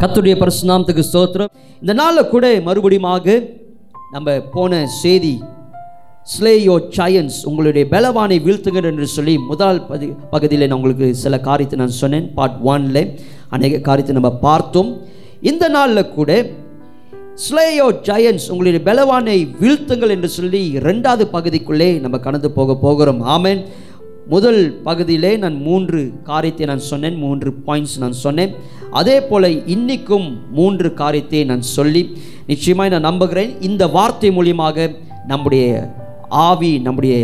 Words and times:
கத்துடைய 0.00 0.34
பரிசுநாமத்துக்கு 0.40 1.02
ஸ்தோத்திரம். 1.08 1.50
இந்த 1.82 1.92
நாளில் 2.00 2.30
கூட 2.32 2.46
மறுபடியுமாக 2.66 3.36
நம்ம 4.14 4.34
போன 4.54 4.80
செய்தி 5.02 5.34
ஸ்லே 6.32 6.52
யோ 6.66 6.74
சயன்ஸ் 6.96 7.38
உங்களுடைய 7.48 7.84
பலவானை 7.94 8.36
வீழ்த்துங்கள் 8.46 8.88
என்று 8.90 9.06
சொல்லி 9.14 9.34
முதல் 9.50 9.80
பதி 9.90 10.06
பகுதியில் 10.34 10.66
நான் 10.66 10.76
உங்களுக்கு 10.78 11.08
சில 11.22 11.38
காரியத்தை 11.48 11.78
நான் 11.82 11.96
சொன்னேன். 12.02 12.26
பார்ட் 12.36 12.58
ஒன்ல 12.72 13.04
அநேக 13.56 13.80
காரியத்தை 13.88 14.16
நம்ம 14.18 14.32
பார்த்தோம். 14.46 14.90
இந்த 15.50 15.64
நாளில் 15.76 16.12
கூட 16.18 16.30
ஸ்லே 17.46 17.66
யோ 17.78 17.88
ஜயன்ஸ் 18.08 18.50
உங்களுடைய 18.52 18.82
பலவானை 18.90 19.38
வீழ்த்துங்கள் 19.62 20.14
என்று 20.16 20.30
சொல்லி 20.38 20.62
ரெண்டாவது 20.88 21.26
பகுதிக்குள்ளே 21.36 21.90
நம்ம 22.04 22.18
கடந்து 22.26 22.50
போக 22.58 22.76
போகிறோம். 22.86 23.22
ஆமேன். 23.36 23.62
முதல் 24.32 24.60
பகுதியிலே 24.86 25.30
நான் 25.42 25.56
மூன்று 25.66 26.00
காரியத்தை 26.28 26.64
நான் 26.70 26.86
சொன்னேன் 26.88 27.18
மூன்று 27.24 27.50
பாயிண்ட்ஸ் 27.66 27.98
நான் 28.04 28.16
சொன்னேன். 28.22 28.52
அதே 29.00 29.16
போல் 29.28 29.48
இன்னைக்கும் 29.74 30.26
மூன்று 30.58 30.88
காரியத்தை 31.02 31.42
நான் 31.50 31.64
சொல்லி 31.76 32.02
நிச்சயமாக 32.50 32.90
நான் 32.94 33.08
நம்புகிறேன். 33.10 33.52
இந்த 33.68 33.86
வார்த்தை 33.96 34.30
மூலியமாக 34.38 34.88
நம்முடைய 35.32 35.66
ஆவி 36.48 36.72
நம்முடைய 36.86 37.16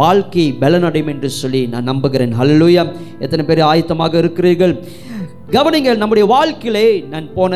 வாழ்க்கை 0.00 0.46
பலனடையும் 0.62 1.12
என்று 1.14 1.30
சொல்லி 1.40 1.62
நான் 1.74 1.88
நம்புகிறேன். 1.92 2.32
ஹலலூயா 2.40 2.82
எத்தனை 3.24 3.44
பேர் 3.48 3.68
ஆயத்தமாக 3.70 4.14
இருக்கிறீர்கள்? 4.22 4.74
கவனிங்கள் 5.56 6.02
நம்முடைய 6.02 6.26
வாழ்க்கையிலே 6.34 6.86
நான் 7.14 7.26
போன 7.38 7.54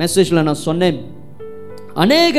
மெசேஜில் 0.00 0.46
நான் 0.48 0.64
சொன்னேன். 0.68 0.98
அநேக 2.04 2.38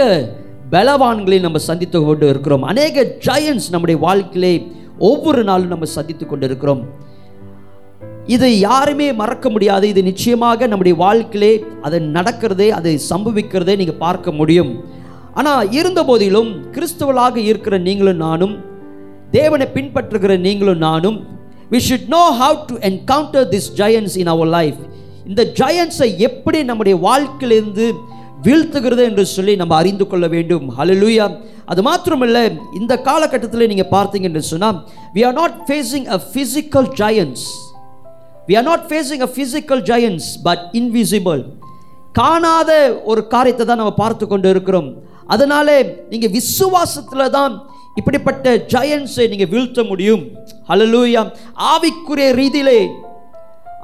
பலவான்களை 0.74 1.38
நம்ம 1.46 1.58
சந்தித்து 1.70 2.00
கொண்டு 2.06 2.26
இருக்கிறோம். 2.34 2.64
அநேக 2.72 3.04
ஜெயன்ஸ் 3.28 3.68
நம்முடைய 3.74 3.98
வாழ்க்கையிலே 4.08 4.56
ஒவ்வொரு 5.00 5.44
நாளும் 5.44 5.68
நம்ம 5.68 5.86
சந்தித்து 5.86 6.26
கொண்டிருக்கிறோம். 6.28 6.84
இதை 8.26 8.60
யாருமே 8.60 9.08
மறக்க 9.14 9.50
முடியாது. 9.50 9.88
இது 9.88 10.04
நிச்சயமாக 10.04 10.68
நம்முடைய 10.68 10.98
வாழ்க்கையிலே 10.98 11.54
அது 11.82 12.00
நடக்கிறதே 12.00 12.70
அது 12.70 13.00
சம்பவிக்கிறதே 13.10 13.76
நீங்கள் 13.76 14.04
பார்க்க 14.06 14.32
முடியும். 14.32 14.72
ஆனால் 15.34 15.72
இருந்த 15.72 16.04
போதிலும் 16.04 16.50
கிறிஸ்துவலாக 16.72 17.36
இருக்கிற 17.36 17.78
நீங்களும் 17.78 18.18
நானும் 18.18 18.56
தேவனை 19.32 19.68
பின்பற்றுகிற 19.74 20.34
நீங்களும் 20.40 20.84
நானும் 20.88 21.18
we 21.72 21.80
should 21.90 22.10
know 22.18 22.24
how 22.42 22.58
to 22.68 22.76
encounter 22.90 23.48
this 23.54 23.70
giants 23.82 24.16
in 24.22 24.32
our 24.34 24.52
life 24.58 24.82
இந்த 25.28 25.44
ஜெயன்ஸை 25.62 26.18
எப்படி 26.18 26.64
நம்முடைய 26.64 26.98
வாழ்க்கையிலிருந்து 26.98 27.88
வீழ்த்துகிறது 28.44 29.04
என்று 29.10 29.24
சொல்லி 29.36 29.54
நம்ம 29.62 29.76
அறிந்து 29.82 30.06
கொள்ள 30.08 30.26
வேண்டும். 30.36 30.66
ஹலலூயா 30.78 31.26
அது 31.72 31.82
மாத்திரமல்ல 31.88 32.40
இந்த 32.80 32.94
காலகட்டத்தில் 33.10 33.70
நீங்கள் 33.72 33.92
பார்த்தீங்க 33.96 34.30
என்று 34.32 34.44
சொன்னால் 34.52 34.80
we 35.16 35.22
are 35.28 35.38
not 35.42 35.58
facing 35.68 36.08
a 36.18 36.20
physical 36.32 36.90
giants 37.02 37.46
we 38.48 38.56
are 38.60 38.68
not 38.72 38.86
facing 38.90 39.24
a 39.28 39.30
physical 39.36 39.84
giants 39.92 40.28
but 40.48 40.64
invisible 40.82 41.44
காணாத 42.20 42.72
ஒரு 43.12 43.22
காரியத்தை 43.28 43.66
தான் 43.66 43.82
நம்ம 43.82 43.96
பார்த்து 44.04 44.26
கொண்டு 44.28 44.50
இருக்கிறோம் 44.54 44.90
அதனாலே 45.34 45.78
நீங்கள் 46.12 46.34
விசுவாசத்தில் 46.38 47.34
தான் 47.38 47.54
இப்படிப்பட்ட 48.00 48.56
ஜயன்ஸை 48.74 49.26
நீங்கள் 49.32 49.50
வீழ்த்த 49.54 49.84
முடியும். 49.84 50.24
ஹலலூயா 50.70 51.22
ஆவிக்குரிய 51.74 52.28
ரீதியிலே. 52.42 52.80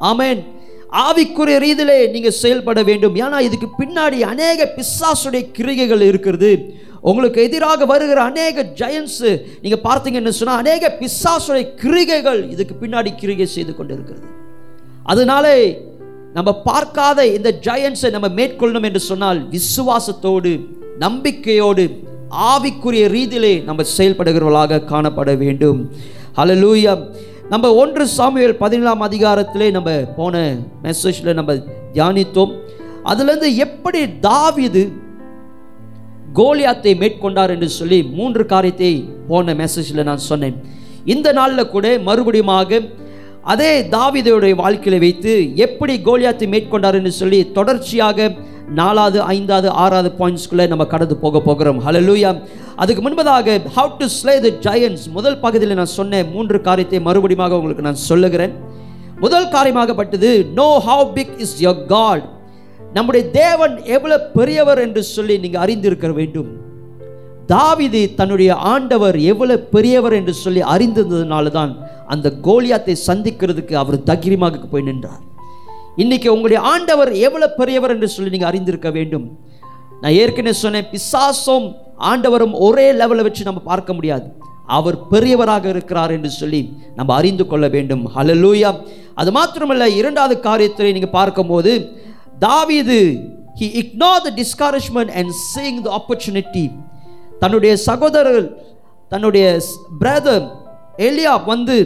ஆமேன் 0.10 0.40
ஆவிக்குரிய 0.92 1.58
ரீதியிலே 1.66 1.98
நீங்கள் 2.12 2.40
செயல்பட 2.44 2.80
வேண்டும். 2.84 3.16
ஏன்னா 3.16 3.38
இதுக்கு 3.48 3.68
பின்னாடி 3.82 4.18
அநேக 4.34 4.74
பிசாசுடைய 4.78 5.44
கிரிகைகள் 5.58 6.02
இருக்கிறது. 6.02 6.52
உங்களுக்கு 7.10 7.40
எதிராக 7.48 7.86
வருகிற 7.86 8.20
அநேக 8.24 8.64
ஜெயன்ஸு 8.80 9.30
நீங்கள் 9.62 9.84
பார்த்தீங்கன்னு 9.88 10.34
சொன்னால் 10.40 10.62
அநேக 10.64 10.98
பிசாசுடைய 11.00 11.66
கிரிகைகள் 11.82 12.42
இதுக்கு 12.50 12.76
பின்னாடி 12.82 13.16
கிரிகை 13.16 13.46
செய்து 13.46 13.76
கொண்டு 13.76 13.94
இருக்கிறது 13.94 14.28
அதனாலே 15.04 15.58
நம்ம 16.34 16.50
பார்க்காத 16.68 17.26
இந்த 17.28 17.50
ஜெயன்ஸை 17.68 18.10
நம்ம 18.12 18.28
மேற்கொள்ளணும் 18.28 18.86
என்று 18.90 19.00
சொன்னால் 19.00 19.40
விசுவாசத்தோடு 19.56 20.52
நம்பிக்கையோடு 21.00 21.86
ஆவிக்குரிய 22.52 23.06
ரீதியிலே 23.18 23.64
நம்ம 23.64 23.84
செயல்படுகிறவர்களாக 23.98 24.84
காணப்பட 24.92 25.38
வேண்டும். 25.38 25.80
அலலூயம் 26.36 27.04
நம்ம 27.52 27.70
ஒன்று 27.82 28.04
சாமியல் 28.18 28.54
பதினேழாம் 28.60 29.02
அதிகாரத்திலே 29.08 29.66
நம்ம 29.78 29.90
போன 30.18 30.36
மெசேஜில் 30.84 31.38
நம்ம 31.40 31.54
தியானித்தோம். 31.96 32.52
அதுலேருந்து 33.12 33.50
எப்படி 33.66 34.02
தாவீது 34.28 34.84
கோலியாத்தை 36.40 36.92
மேற்கொண்டார் 37.02 37.54
என்று 37.56 37.70
சொல்லி 37.80 38.00
மூன்று 38.18 38.44
காரியத்தை 38.54 38.92
போன 39.32 39.56
மெசேஜில் 39.62 40.08
நான் 40.10 40.24
சொன்னேன். 40.30 40.56
இந்த 41.14 41.28
நாளில் 41.40 41.72
கூட 41.74 41.92
மறுபடியுமாக 42.08 42.80
அதே 43.54 43.72
தாவிதையுடைய 43.98 44.56
வாழ்க்கையில் 44.64 45.04
வைத்து 45.06 45.34
எப்படி 45.66 45.96
கோலியாத்தை 46.08 46.50
மேற்கொண்டார் 46.56 47.00
என்று 47.02 47.14
சொல்லி 47.22 47.42
தொடர்ச்சியாக 47.60 48.30
நாலாவது 48.80 49.20
ஐந்தாவது 49.36 49.70
ஆறாவது 49.84 50.10
பாயிண்ட்ஸ்குள்ளே 50.20 50.66
நம்ம 50.72 50.84
கடந்து 50.94 51.16
போக 51.24 51.40
போகிறோம். 51.48 51.80
ஹலலூயா 51.86 52.30
அதுக்கு 52.82 53.02
முன்பதாக 53.06 53.56
how 53.78 53.92
to 54.02 54.08
slay 54.18 54.36
the 54.46 54.52
giants 54.66 55.06
முதல் 55.18 55.40
பகுதியில் 55.46 55.80
நான் 55.80 55.96
சொன்ன 56.00 56.24
மூன்று 56.34 56.60
காரியத்தை 56.68 57.00
மறுபடியும் 57.08 57.56
உங்களுக்கு 57.58 57.88
நான் 57.90 58.06
சொல்லுகிறேன். 58.10 58.54
முதல் 59.20 59.50
காரியமாகப்பட்டது 59.56 60.30
know 60.60 60.70
how 60.88 61.08
big 61.18 61.36
is 61.46 61.58
your 61.66 61.82
God 61.86 62.26
நம்முடைய 62.94 63.24
தேவன் 63.42 63.76
எவ்வளவு 63.96 64.28
பெரியவர் 64.38 64.80
என்று 64.86 65.02
சொல்லி 65.16 65.36
நீங்கள் 65.44 65.64
அறிந்திருக்க 65.66 66.08
வேண்டும். 66.20 66.50
தாவிது 67.52 68.02
தன்னுடைய 68.20 68.52
ஆண்டவர் 68.74 69.18
எவ்வளவு 69.32 69.66
பெரியவர் 69.76 70.16
என்று 70.20 70.34
சொல்லி 70.44 70.62
அறிந்திருந்ததுனால 70.74 71.52
தான் 71.58 71.74
அந்த 72.08 72.28
கோலியாத்தை 72.48 72.96
சந்திக்கிறதுக்கு 73.08 73.74
அவர் 73.84 74.04
தைரியமாக 74.12 74.66
போய் 74.74 74.88
நின்றார். 74.90 75.22
இன்னைக்கு 75.98 76.28
உங்களுடைய 76.34 76.60
ஆண்டவர் 76.74 77.12
எவ்வளவு 77.28 77.58
பெரியவர் 77.58 77.94
என்று 77.96 78.08
சொல்லி 78.08 78.34
நீங்க 78.36 78.48
அறிந்திருக்க 78.52 78.90
வேண்டும். 78.98 79.26
நான் 80.02 80.18
ஏற்கனவே 80.22 80.56
சொன்னேன் 80.60 80.88
பிசாசும் 80.94 81.68
ஆண்டவரும் 82.12 82.54
ஒரே 82.68 82.88
லெவலில் 83.02 83.28
வச்சு 83.28 83.44
நம்ம 83.44 83.62
பார்க்க 83.72 83.94
முடியாது. 83.94 84.28
அவர் 84.78 84.98
பெரியவராக 85.10 85.66
இருக்கிறார் 85.66 86.12
என்று 86.12 86.30
சொல்லி 86.30 86.62
நம்ம 86.96 87.14
அறிந்து 87.16 87.48
கொள்ள 87.48 87.68
வேண்டும். 87.68 88.04
ஹலலூயா 88.16 88.70
அது 89.16 89.32
மாத்திரமல்ல 89.38 89.88
இரண்டாவது 90.00 90.40
காரியத்தை 90.40 90.92
நீங்க 90.92 91.10
பார்க்கும்போது 91.20 91.74
தாவிது 92.46 93.00
he 93.60 93.68
ignore 93.82 94.24
the 94.28 94.32
discouragement 94.42 95.12
and 95.20 95.32
seeing 95.52 95.84
the 95.84 95.90
opportunity 96.00 96.72
தன்னுடைய 97.40 97.78
சகோதரர் 97.88 98.44
தன்னுடைய 99.10 99.46
பிரதர் 100.02 100.46
எலியா 100.98 101.44
வந்து 101.46 101.78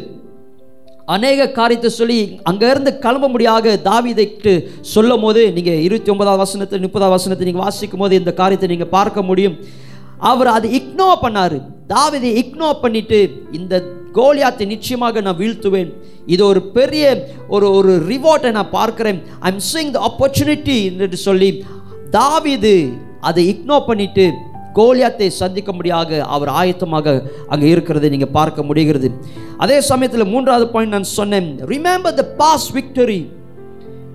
அநேக 1.13 1.47
காரியத்தை 1.57 1.89
சொல்லி 1.99 2.19
அங்கேருந்து 2.49 2.91
கிளம்ப 3.03 3.25
முடியாத 3.33 3.75
தாவிதைக்கு 3.89 4.53
சொல்லும் 4.93 5.23
போது 5.25 5.41
நீங்கள் 5.57 5.83
இருபத்தி 5.87 6.11
ஒன்பதாவது 6.13 6.43
வசனத்தை 6.43 6.79
முப்பதாவது 6.85 7.15
வசனத்தை 7.17 7.45
நீங்கள் 7.47 7.65
வாசிக்கும் 7.65 8.03
போது 8.03 8.19
இந்த 8.21 8.31
காரியத்தை 8.39 8.69
நீங்கள் 8.71 8.93
பார்க்க 8.97 9.29
முடியும். 9.29 9.57
அவர் 10.29 10.49
அதை 10.55 10.69
இக்னோர் 10.79 11.21
பண்ணார். 11.25 11.57
தாவீதை 11.93 12.31
இக்னோர் 12.41 12.81
பண்ணிட்டு 12.83 13.19
இந்த 13.59 13.83
கோலியாத்தை 14.17 14.65
நிச்சயமாக 14.73 15.21
நான் 15.21 15.39
வீழ்த்துவேன். 15.41 15.89
இது 16.33 16.41
ஒரு 16.51 16.61
பெரிய 16.77 17.05
ஒரு 17.55 17.67
ஒரு 17.77 17.93
ரிவார்ட்டை 18.11 18.51
நான் 18.57 18.75
பார்க்குறேன். 18.79 19.19
I 19.45 19.51
am 19.53 19.63
seeing 19.71 19.93
the 19.95 20.01
opportunity 20.09 20.77
என்று 21.05 21.19
சொல்லி 21.27 21.49
தாவிது 22.17 22.75
அதை 23.29 23.43
இக்னோர் 23.53 23.87
பண்ணிட்டு 23.89 24.25
கோலியாத்தை 24.77 25.27
சந்திக்க 25.41 25.69
முடியாத 25.77 26.19
அவர் 26.35 26.51
ஆயத்தமாக 26.61 27.15
அங்கே 27.53 27.67
இருக்கிறதை 27.73 28.09
நீங்கள் 28.15 28.33
பார்க்க 28.37 28.67
முடிகிறது. 28.69 29.09
அதே 29.63 29.77
சமயத்தில் 29.91 30.31
மூன்றாவது 30.33 30.67
பாயிண்ட் 30.73 30.95
நான் 30.97 31.13
சொன்னேன். 31.19 31.49
ரிமெம்பர் 31.73 32.17
த 32.21 32.25
பாஸ் 32.41 32.69
விக்டரி 32.77 33.19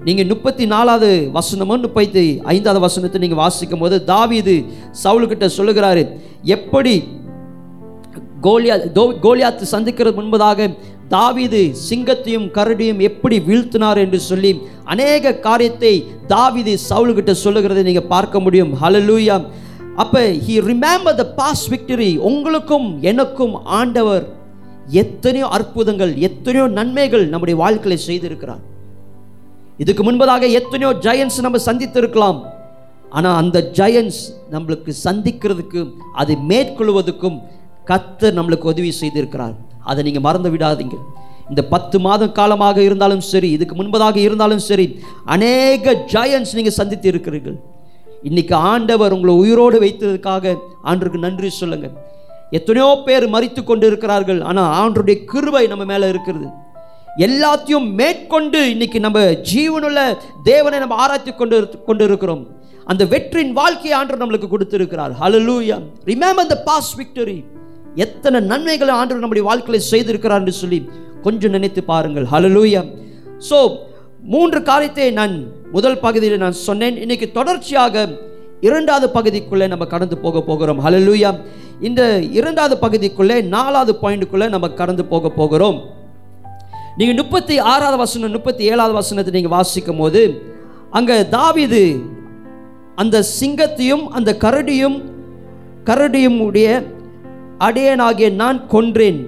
நீங்கள் 0.09 0.28
முப்பத்தி 0.32 0.65
நாலாவது 0.75 1.09
வசனமும் 1.38 1.82
முப்பத்தி 1.87 2.26
ஐந்தாவது 2.53 2.81
வசனத்தை 2.84 3.19
நீங்கள் 3.25 3.41
வாசிக்கும் 3.44 3.82
போது 3.82 3.97
தாவீது 4.12 4.54
சவுலுக்கிட்ட 5.03 5.47
சொல்லுகிறாரு 5.56 6.04
எப்படி 6.56 6.94
கோலியா 8.47 8.77
கோலியாத்து 9.25 9.65
சந்திக்கிறது 9.75 10.19
முன்பதாக 10.19 10.69
தாவீது 11.15 11.60
சிங்கத்தையும் 11.88 12.47
கரடியும் 12.56 13.00
எப்படி 13.09 13.37
வீழ்த்தினார் 13.48 14.00
என்று 14.04 14.19
சொல்லி 14.28 14.53
அநேக 14.92 15.32
காரியத்தை 15.47 15.92
தாவிது 16.32 16.74
சவுலுக்கிட்ட 16.89 17.33
சொல்லுகிறதை 17.45 17.83
நீங்கள் 17.89 18.10
பார்க்க 18.15 18.45
முடியும். 18.45 18.72
ஹலலூயா 18.83 19.36
அப்போ 20.02 20.20
he 20.47 20.54
remember 20.70 21.16
the 21.20 21.24
past 21.38 21.64
victory 21.72 22.10
உங்களுக்கும் 22.28 22.88
எனக்கும் 23.10 23.54
ஆண்டவர் 23.78 24.24
எத்தனையோ 25.02 25.47
அற்புதங்கள் 25.56 26.12
எத்தனையோ 26.28 26.66
நன்மைகள் 26.78 27.24
நம்முடைய 27.32 27.56
வாழ்க்கையில் 27.62 28.06
செய்திருக்கிறார். 28.08 28.62
இதுக்கு 29.82 30.02
முன்பதாக 30.06 30.48
எத்தனையோ 30.60 30.91
ஜெயன்ஸ் 31.06 31.38
நம்ம 31.47 31.60
சந்தித்திருக்கலாம். 31.66 32.41
ஆனால் 33.16 33.38
அந்த 33.42 33.58
ஜெயன்ஸ் 33.78 34.20
நம்மளுக்கு 34.54 34.92
சந்திக்கிறதுக்கும் 35.06 35.91
அதை 36.22 36.36
மேற்கொள்வதற்கும் 36.50 37.38
கத்தர் 37.91 38.36
நம்மளுக்கு 38.38 38.70
உதவி 38.72 38.92
செய்திருக்கிறார். 39.00 39.54
அதை 39.91 40.00
நீங்கள் 40.06 40.26
மறந்து 40.28 40.50
விடாதீங்க. 40.54 40.97
இந்த 41.52 41.62
பத்து 41.74 41.97
மாதம் 42.06 42.36
காலமாக 42.38 42.78
இருந்தாலும் 42.88 43.24
சரி 43.32 43.48
இதுக்கு 43.56 43.76
முன்பதாக 43.80 44.18
இருந்தாலும் 44.26 44.64
சரி 44.70 44.86
அநேக 45.34 45.94
ஜெயன்ஸ் 46.14 46.54
நீங்கள் 46.58 46.78
சந்தித்து 46.80 47.08
இருக்கிறீர்கள் 47.12 47.58
இன்னைக்கு 48.28 48.55
ஆண்டவர் 48.71 49.15
உங்களை 49.17 49.34
உயிரோடு 49.43 49.77
வைத்ததுக்காக 49.84 50.55
ஆண்டருக்கு 50.91 51.27
நன்றி 51.27 51.51
சொல்லுங்க 51.59 51.87
எத்தனையோ 52.59 52.89
பேர் 53.07 53.27
மறித்து 53.34 53.61
கொண்டு 53.65 53.87
இருக்கிறார்கள் 53.91 54.41
ஆனால் 54.51 54.71
ஆண்டருடைய 54.81 55.17
கிருபை 55.33 55.63
நம்ம 55.72 55.84
மேலே 55.91 56.07
இருக்கிறது. 56.13 56.49
எல்லாத்தையும் 57.27 57.87
மேற்கொண்டு 58.01 58.59
இன்னைக்கு 58.72 58.99
நம்ம 59.07 59.21
ஜீவனுள்ள 59.53 60.01
தேவனை 60.51 60.78
நம்ம 60.83 60.97
ஆராய்ச்சி 61.05 61.33
கொண்டு 61.41 61.57
கொண்டு 61.89 62.05
இருக்கிறோம் 62.09 62.43
அந்த 62.87 63.03
வெற்றியின் 63.13 63.57
வாழ்க்கையை 63.61 63.95
ஆண்டவர் 63.99 64.22
நம்மளுக்கு 64.22 64.49
கொடுத்திருக்கிறார். 64.55 65.13
Hallelujah 65.22 65.77
remember 66.11 66.45
the 66.53 66.57
past 66.69 66.93
victory 67.01 67.39
எத்தனை 68.05 68.41
நன்மைகளை 68.53 68.93
ஆண்டவர் 69.01 69.25
நம்முடைய 69.25 69.45
வாழ்க்கையில் 69.51 69.89
செய்திருக்கிறார் 69.93 70.43
என்று 70.43 70.55
சொல்லி 70.63 70.81
கொஞ்சம் 71.27 71.55
நினைத்து 71.57 71.83
பாருங்கள். 71.93 72.27
ஹலலூயா 72.34 72.83
ஸோ 73.49 73.59
மூன்று 74.33 74.59
காரியத்தை 74.63 75.11
நான் 75.21 75.34
முதல் 75.75 76.03
பகுதியில் 76.05 76.43
நான் 76.43 76.57
சொன்னேன். 76.67 76.97
இன்னைக்கு 77.05 77.27
தொடர்ச்சியாக 77.39 78.05
இரண்டாவது 78.69 79.07
பகுதிக்குள்ளே 79.17 79.67
நம்ம 79.72 79.84
கடந்து 79.95 80.17
போக 80.25 80.41
போகிறோம். 80.49 80.81
ஹலலூயா 80.87 81.31
இந்த 81.89 82.03
இரண்டாவது 82.39 82.75
பகுதிக்குள்ளே 82.84 83.37
நாலாவது 83.55 83.93
பாயிண்ட்டுக்குள்ளே 84.03 84.49
நம்ம 84.55 84.69
கடந்து 84.81 85.05
போக 85.13 85.31
போகிறோம். 85.41 85.78
நீங்கள் 86.99 87.19
முப்பத்தி 87.22 87.59
ஆறாவது 87.72 87.99
வசனம் 88.05 88.34
முப்பத்தி 88.37 88.63
ஏழாவது 88.71 88.95
வசனத்தை 89.01 89.33
நீங்கள் 89.37 89.57
வாசிக்கும் 89.57 90.01
போது 90.03 90.22
அங்கே 90.99 91.17
தாவிது 91.37 91.84
அந்த 93.03 93.25
சிங்கத்தையும் 93.39 94.05
அந்த 94.19 94.31
கரடியும் 94.45 94.99
கரடியும் 95.89 96.41
உடைய 96.47 96.69
அடையனாகிய 97.67 98.28
நான் 98.43 98.59
கொன்றேன். 98.75 99.21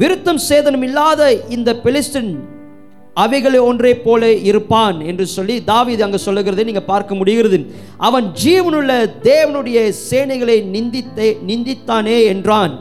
விருத்தம் 0.00 0.40
சேதனம் 0.48 0.84
இல்லாத 0.88 1.22
இந்த 1.56 1.70
பெலிஸ்டின் 1.84 2.32
அவைகளை 3.22 3.60
ஒன்றே 3.68 3.92
போல 4.06 4.22
இருப்பான் 4.50 4.98
என்று 5.10 5.24
சொல்லி 5.36 5.56
தாவீது 5.70 6.02
அங்கே 6.06 6.20
சொல்லுகிறதை 6.26 6.64
நீங்கள் 6.68 6.90
பார்க்க 6.90 7.20
முடிகிறது 7.20 7.58
அவன் 8.08 8.26
ஜீவனுள்ள 8.42 8.92
தேவனுடைய 9.28 9.78
சேனைகளை 10.10 10.56
நிந்தித்தே 10.74 11.28
நிந்தித்தானே 11.48 12.18
என்றான். 12.32 12.74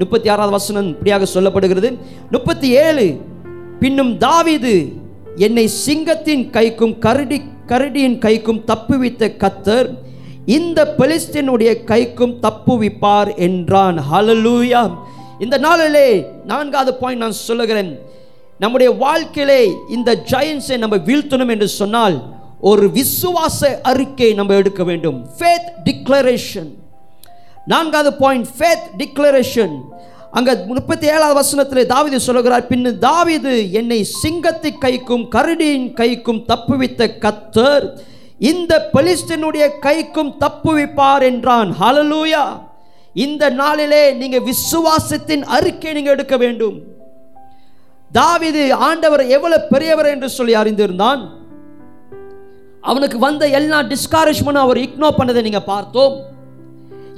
முப்பத்தி 0.00 0.28
ஆறாவது 0.34 0.56
வசனம் 0.58 0.88
இப்படியாக 0.92 1.26
சொல்லப்படுகிறது. 1.34 1.90
முப்பத்தி 2.34 2.68
ஏழு 2.84 3.06
பின்னும் 3.82 4.12
தாவீது 4.26 4.74
என்னை 5.46 5.66
சிங்கத்தின் 5.84 6.44
கைக்கும் 6.56 6.94
கரடி 7.04 7.38
கரடியின் 7.70 8.16
கைக்கும் 8.24 8.62
தப்புவித்த 8.70 9.28
கத்தர் 9.42 9.88
இந்த 10.56 10.78
பெலிஸ்டினுடைய 10.98 11.70
கைக்கும் 11.90 12.34
தப்புவிப்பார் 12.44 13.30
என்றான். 13.46 13.98
ஹலலூயா 14.10 14.82
இந்த 15.44 15.56
நாளிலே 15.66 16.08
நான்காவது 16.50 16.92
பாயிண்ட் 17.00 17.22
நான் 17.24 17.38
சொல்லுகிறேன். 17.48 17.92
நம்முடைய 18.58 18.92
வாழ்க்கையிலே 18.92 19.72
இந்த 19.88 20.10
ஜெயன்ஸை 20.30 20.78
நம்ம 20.78 20.96
வீழ்த்தணும் 20.96 21.50
என்று 21.50 21.68
சொன்னால் 21.68 22.16
ஒரு 22.60 22.90
விசுவாச 22.90 23.80
அறிக்கை 23.82 24.34
நம்ம 24.34 24.54
எடுக்க 24.54 24.84
வேண்டும். 24.84 25.26
ஃபேத் 25.38 25.68
டிக்ளரேஷன் 25.84 26.70
நான்காவது 27.66 28.12
பாயிண்ட் 28.16 28.46
ஃபேத் 28.58 28.86
டிக்ளரேஷன் 28.98 29.74
அங்கே 30.30 30.52
முப்பத்தி 30.66 31.06
ஏழாவது 31.06 31.34
வசனத்தில் 31.34 31.90
தாவிது 31.94 32.16
சொல்லுகிறார் 32.16 32.68
பின்னு 32.68 32.98
தாவீது 32.98 33.72
என்னை 33.72 34.04
சிங்கத்தை 34.04 34.72
கைக்கும் 34.80 35.24
கரடியின் 35.34 35.88
கைக்கும் 36.00 36.44
தப்புவித்த 36.48 37.08
கத்தர் 37.24 37.86
இந்த 38.38 38.88
பெலிஸ்டினுடைய 38.94 39.68
கைக்கும் 39.82 40.32
தப்புவிப்பார் 40.40 41.22
என்றான். 41.22 41.76
ஹலலூயா 41.80 42.44
இந்த 43.12 43.50
நாளிலே 43.50 44.12
நீங்கள் 44.12 44.46
விசுவாசத்தின் 44.50 45.44
அறிக்கை 45.44 45.92
நீங்கள் 45.92 46.12
எடுக்க 46.12 46.36
வேண்டும். 46.36 46.76
தாவிது 48.18 48.62
ஆண்டவர் 48.88 49.22
எவ்வளவு 49.36 49.68
பெரியவர் 49.72 50.08
என்று 50.14 50.28
சொல்லி 50.28 50.54
அறிந்திருந்தான். 50.56 51.20
அவனுக்கு 52.90 53.18
வந்த 53.18 53.48
எல்லா 53.58 53.78
டிஸ்கரேஜ்மெண்ட் 53.92 54.64
அவர் 54.64 54.76
இக்னோர் 54.76 55.18
பண்ணதை 55.18 55.42
நீங்க 55.42 55.62
பார்த்தோம். 55.72 56.14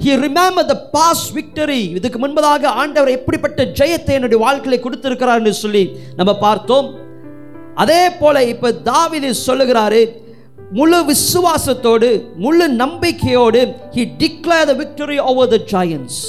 He 0.03 0.11
remembered 0.25 0.69
the 0.71 0.75
past 0.95 1.25
victory 1.35 1.81
இதுக்கு 1.97 2.19
முன்பதாக 2.23 2.65
ஆண்டவர் 2.81 3.15
எப்படிப்பட்ட 3.17 3.63
ஜெயத்தை 3.79 4.13
என்னுடைய 4.17 4.39
வாழ்க்கையில் 4.43 4.83
கொடுத்திருக்கிறார் 4.85 5.39
என்று 5.41 5.53
சொல்லி 5.63 5.83
நம்ம 6.15 6.31
பார்த்தோம். 6.45 6.87
அதே 7.83 8.03
போல 8.21 8.43
இப்ப 8.53 8.71
தாவிது 8.91 9.29
சொல்லுகிறாரு 9.47 10.01
முழு 10.77 10.99
விசுவாசத்தோடு 11.09 12.09
முழு 12.43 12.65
நம்பிக்கையோடு 12.83 13.61
he 13.95 14.03
declare 14.21 14.69
the 14.71 14.75
victory 14.83 15.17
over 15.31 15.51
the 15.55 15.57
giants 15.73 16.19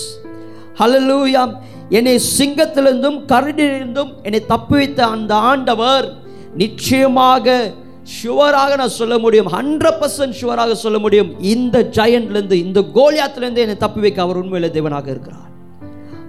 hallelujah 0.80 1.44
என்னை 1.88 2.20
சிங்கத்திலிருந்தும் 2.38 3.18
கரடியிலிருந்தும் 3.32 4.12
என்னை 4.22 4.42
தப்புவித்த 4.48 5.00
அந்த 5.00 5.34
ஆண்டவர் 5.34 6.12
நிச்சயமாக 6.54 7.74
ஷுவராக 8.22 8.76
நான் 8.76 8.88
சொல்ல 8.88 9.18
முடியும். 9.18 9.46
ஹண்ட்ரட் 9.46 9.98
பர்சன்ட் 10.00 10.34
ஷுவராக 10.40 10.72
சொல்ல 10.72 10.98
முடியும். 10.98 11.40
இந்த 11.40 11.88
ஜெயண்ட்லேருந்து 11.90 12.52
இந்த 12.52 12.80
கோலியாத்திலேருந்து 12.80 13.56
என்னை 13.56 13.76
தப்பி 13.76 14.00
வைக்க 14.00 14.22
அவர் 14.22 14.44
உண்மையில 14.44 14.70
தேவனாக 14.76 15.06
இருக்கிறார். 15.06 15.50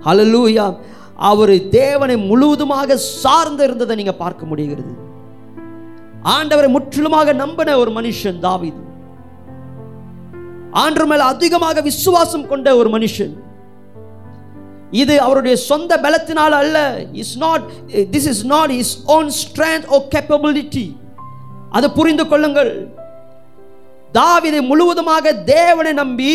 அலலூயா 0.06 0.78
அவர் 1.16 1.70
தேவனை 1.70 2.18
முழுவதுமாக 2.18 2.98
சார்ந்து 2.98 3.64
இருந்ததை 3.64 3.96
நீங்க 3.96 4.14
பார்க்க 4.14 4.46
முடிகிறது. 4.46 4.94
ஆண்டவரை 6.24 6.68
முற்றிலுமாக 6.68 7.34
நம்பின 7.34 7.78
ஒரு 7.78 7.92
மனுஷன் 7.92 8.40
தாவிது. 8.42 8.82
ஆண்டு 10.72 11.08
மேல 11.08 11.24
அதிகமாக 11.24 11.82
விசுவாசம் 11.82 12.48
கொண்ட 12.48 12.76
ஒரு 12.78 13.00
மனுஷன். 13.00 13.34
இது 14.92 15.16
அவருடைய 15.22 15.56
சொந்த 15.70 15.92
பலத்தினால் 16.04 16.56
அல்ல. 16.62 16.78
Is 17.24 17.36
not 17.38 17.64
this 18.14 18.30
is 18.34 18.46
not 18.46 18.72
his 18.82 18.94
own 19.16 19.30
strength 19.42 19.88
or 19.96 19.98
capability 20.16 20.86
அதை 21.78 21.90
புரிந்து 21.98 22.26
கொள்ளுங்கள். 22.28 22.72
தாவிதை 24.20 24.62
முழுவதுமாக 24.72 25.34
தேவனை 25.56 25.94
நம்பி 25.94 26.34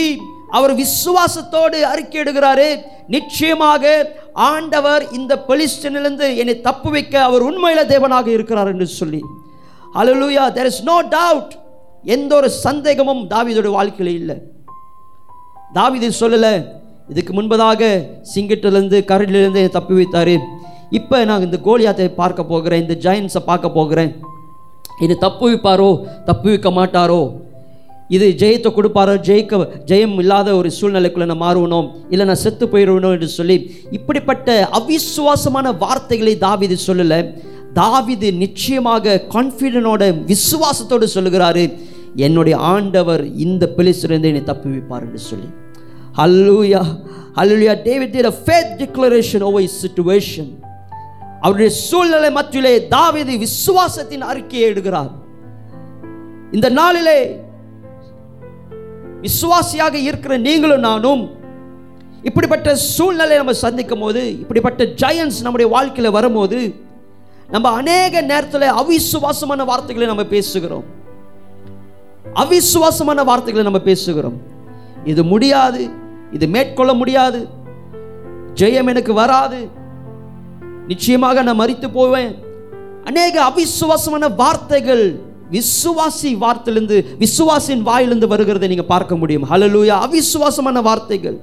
அவர் 0.56 0.75
விசுவாசத்தோடு 0.81 1.78
அறிக்கையிடுகிறாரு 1.93 2.69
நிச்சயமாக 3.14 3.84
ஆண்டவர் 4.32 5.02
இந்த 5.19 5.32
பெலிஸ்டனிலிருந்து 5.49 6.26
என்னை 6.40 6.54
தப்பு 6.60 6.90
வைக்க 6.90 7.14
அவர் 7.28 7.46
உண்மையில 7.49 7.81
தேவனாக 7.93 8.26
இருக்கிறார் 8.37 8.70
என்று 8.72 8.87
சொல்லி. 8.87 9.22
Hallelujah 9.94 10.44
there 10.58 10.69
is 10.72 10.82
no 10.90 10.96
doubt 11.16 11.52
எந்த 12.14 12.31
ஒரு 12.37 12.50
சந்தேகமும் 12.50 13.25
தாவிதோட 13.32 13.70
வாழ்க்கையில் 13.78 14.14
இல்லை. 14.20 14.37
தாவிதை 15.75 16.10
சொல்லலை 16.20 16.54
இதுக்கு 17.10 17.32
முன்பதாக 17.37 17.82
சிங்கட்டிலிருந்து 18.32 18.99
கரடிலிருந்து 19.10 19.62
தப்பி 19.76 19.94
வைத்தார். 19.99 20.34
இப்போ 20.99 21.19
நான் 21.28 21.46
இந்த 21.46 21.58
கோலியாத்தை 21.66 22.08
பார்க்க 22.20 22.50
போகிறேன் 22.52 22.82
இந்த 22.84 22.96
ஜெயன்ஸை 23.04 23.43
பார்க்க 23.50 23.76
போகிறேன். 23.78 24.10
இது 25.04 25.14
தப்பு 25.26 25.44
வைப்பாரோ 25.49 25.90
தப்பு 26.28 26.49
வைக்க 26.52 26.70
மாட்டாரோ? 26.78 27.22
இது 28.16 28.26
ஜெயத்தை 28.40 28.70
கொடுப்பாரோ 28.76 29.14
ஜெயிக்க 29.28 29.69
ஜெயம் 29.90 30.16
இல்லாத 30.22 30.49
ஒரு 30.58 30.69
சூழ்நிலைக்குள்ளே 30.78 31.28
நான் 31.31 31.44
மாறுவனோ? 31.44 31.78
இல்லை 32.12 32.25
நான் 32.31 32.43
செத்து 32.43 32.64
போயிடுவனோ 32.72 33.10
என்று 33.16 33.28
சொல்லி 33.38 33.56
இப்படிப்பட்ட 33.99 34.56
அவிசுவாசமான 34.78 35.72
வார்த்தைகளை 35.84 36.34
தாவிது 36.44 36.78
சொல்லலை. 36.88 37.20
தாவிது 37.81 38.31
நிச்சயமாக 38.43 39.16
கான்ஃபிடனோட 39.34 40.02
விசுவாசத்தோடு 40.31 41.08
சொல்லுகிறாரு 41.16 41.64
என்னுடைய 42.26 42.56
ஆண்டவர் 42.75 43.25
இந்த 43.46 43.73
பிளேஸ்லேருந்து 43.76 44.32
என்னை 44.32 44.44
தப்பி 44.52 44.68
வைப்பார் 44.75 45.06
என்று 45.09 45.23
சொல்லி. 45.30 45.49
Hallelujah 46.16 46.83
hallelujah 47.35 47.83
David 47.83 48.14
did 48.14 48.26
a 48.26 48.33
faith 48.47 48.81
declaration 48.81 49.40
over 49.40 49.62
his 49.62 49.87
situation. 49.87 50.47
அவருடைய 51.40 51.71
சூழ்நிலை 51.71 52.31
மத்தியிலே 52.31 52.87
தாவிது 52.90 53.47
விசுவாசத்தின் 53.47 54.21
அறிக்கையை 54.21 54.73
எடுக்கிறார் 54.73 55.11
இந்த 56.50 56.69
நாளிலே 56.69 57.40
விசுவாசியாக 59.23 59.95
இருக்கிற 59.95 60.37
நீங்களும் 60.37 60.81
நானும் 60.81 61.31
இப்படிப்பட்ட 62.23 62.75
சூழ்நிலை 62.75 63.37
நம்ம 63.37 63.52
சந்திக்கும் 63.52 64.00
போது 64.00 64.38
இப்படிப்பட்ட 64.38 64.85
ஜெயன்ஸ் 64.85 65.40
நம்முடைய 65.40 65.71
வாழ்க்கையில் 65.71 66.12
வரும்போது 66.12 66.75
நம்ம 67.50 67.69
அநேக 67.69 68.21
நேரத்தில் 68.21 68.61
அவிசுவாசமான 68.61 69.64
வார்த்தைகளை 69.64 70.14
நம்ம 70.14 70.23
பேசுகிறோம். 70.23 70.85
அவிசுவாசமான 72.35 73.25
வார்த்தைகளை 73.25 73.71
நம்ம 73.71 73.92
பேசுகிறோம். 73.92 74.38
இது 75.04 75.25
முடியாது. 75.25 76.00
இது 76.32 76.46
மேற்கொள்ள 76.46 76.92
முடியாது. 76.94 77.48
ஜெயம் 78.54 78.88
எனக்கு 78.88 79.12
வராது. 79.14 79.60
நிச்சயமாக 80.86 81.42
நான் 81.42 81.60
மறித்து 81.60 81.88
போவேன். 81.92 82.32
அநேக 83.04 83.34
அவிசுவாசமான 83.42 84.34
வார்த்தைகள் 84.36 85.04
விசுவாசி 85.50 86.30
வார்த்தையிலிருந்து 86.44 86.98
விசுவாசின் 87.18 87.82
வாயிலிருந்து 87.82 88.26
வருகிறதை 88.26 88.66
நீங்கள் 88.66 88.92
பார்க்க 88.92 89.16
முடியும். 89.16 89.50
ஹலலூயா 89.50 89.96
அவிசுவாசமான 90.06 90.82
வார்த்தைகள். 90.82 91.38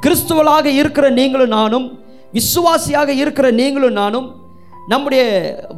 கிறிஸ்துவலாக 0.00 0.64
இருக்கிற 0.64 1.10
நீங்களும் 1.10 1.48
நானும் 1.48 2.00
விசுவாசியாக 2.32 3.08
இருக்கிற 3.08 3.50
நீங்களும் 3.50 3.92
நானும் 3.92 4.28
நம்முடைய 4.88 5.24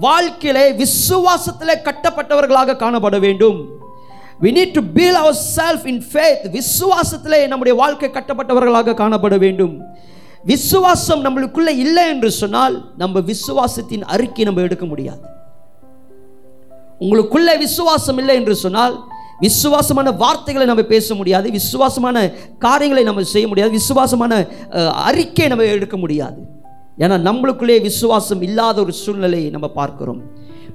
வாழ்க்கையிலே 0.01 0.73
விசுவாசத்தில் 0.73 1.83
கட்டப்பட்டவர்களாக 1.85 2.77
காணப்பட 2.77 3.19
வேண்டும். 3.21 3.59
We 4.45 4.51
need 4.57 4.75
to 4.77 4.83
build 4.97 5.19
our 5.21 5.37
self 5.57 5.87
in 5.93 6.03
faith 6.13 6.45
விசுவாசத்திலே 6.57 7.39
நம்முடைய 7.51 7.75
வாழ்க்கை 7.83 8.09
கட்டப்பட்டவர்களாக 8.17 8.95
காணப்பட 9.01 9.37
வேண்டும். 9.45 9.75
விசுவாசம் 10.51 11.23
நம்மளுக்குள்ளே 11.27 11.73
இல்லை 11.85 12.05
என்று 12.15 12.31
சொன்னால் 12.41 12.75
நம்ம 13.03 13.21
விசுவாசத்தின் 13.31 14.05
அறிக்கை 14.15 14.45
நம்ம 14.49 14.65
எடுக்க 14.69 14.87
முடியாது. 14.91 15.23
உங்களுக்குள்ளே 17.05 17.55
விசுவாசம் 17.59 18.19
இல்லை 18.19 18.35
என்று 18.41 18.55
சொன்னால் 18.65 18.97
விசுவாசமான 19.41 20.09
வார்த்தைகளை 20.25 20.67
நம்ம 20.67 20.83
பேச 20.83 21.15
முடியாது 21.21 21.47
விசுவாசமான 21.51 22.27
காரியங்களை 22.67 23.05
நம்ம 23.09 23.25
செய்ய 23.33 23.47
முடியாது 23.49 23.73
விசுவாசமான 23.79 24.33
அறிக்கையை 24.37 24.93
அறிக்கை 25.09 25.49
நம்ம 25.53 25.65
எடுக்க 25.79 25.97
முடியாது. 26.05 26.39
ஏன்னா 27.03 27.17
நம்மளுக்குள்ளே 27.29 27.77
விசுவாசம் 27.89 28.43
இல்லாத 28.49 28.77
ஒரு 28.85 28.93
சூழ்நிலையை 28.93 29.51
நம்ம 29.57 29.69
பார்க்கிறோம். 29.81 30.21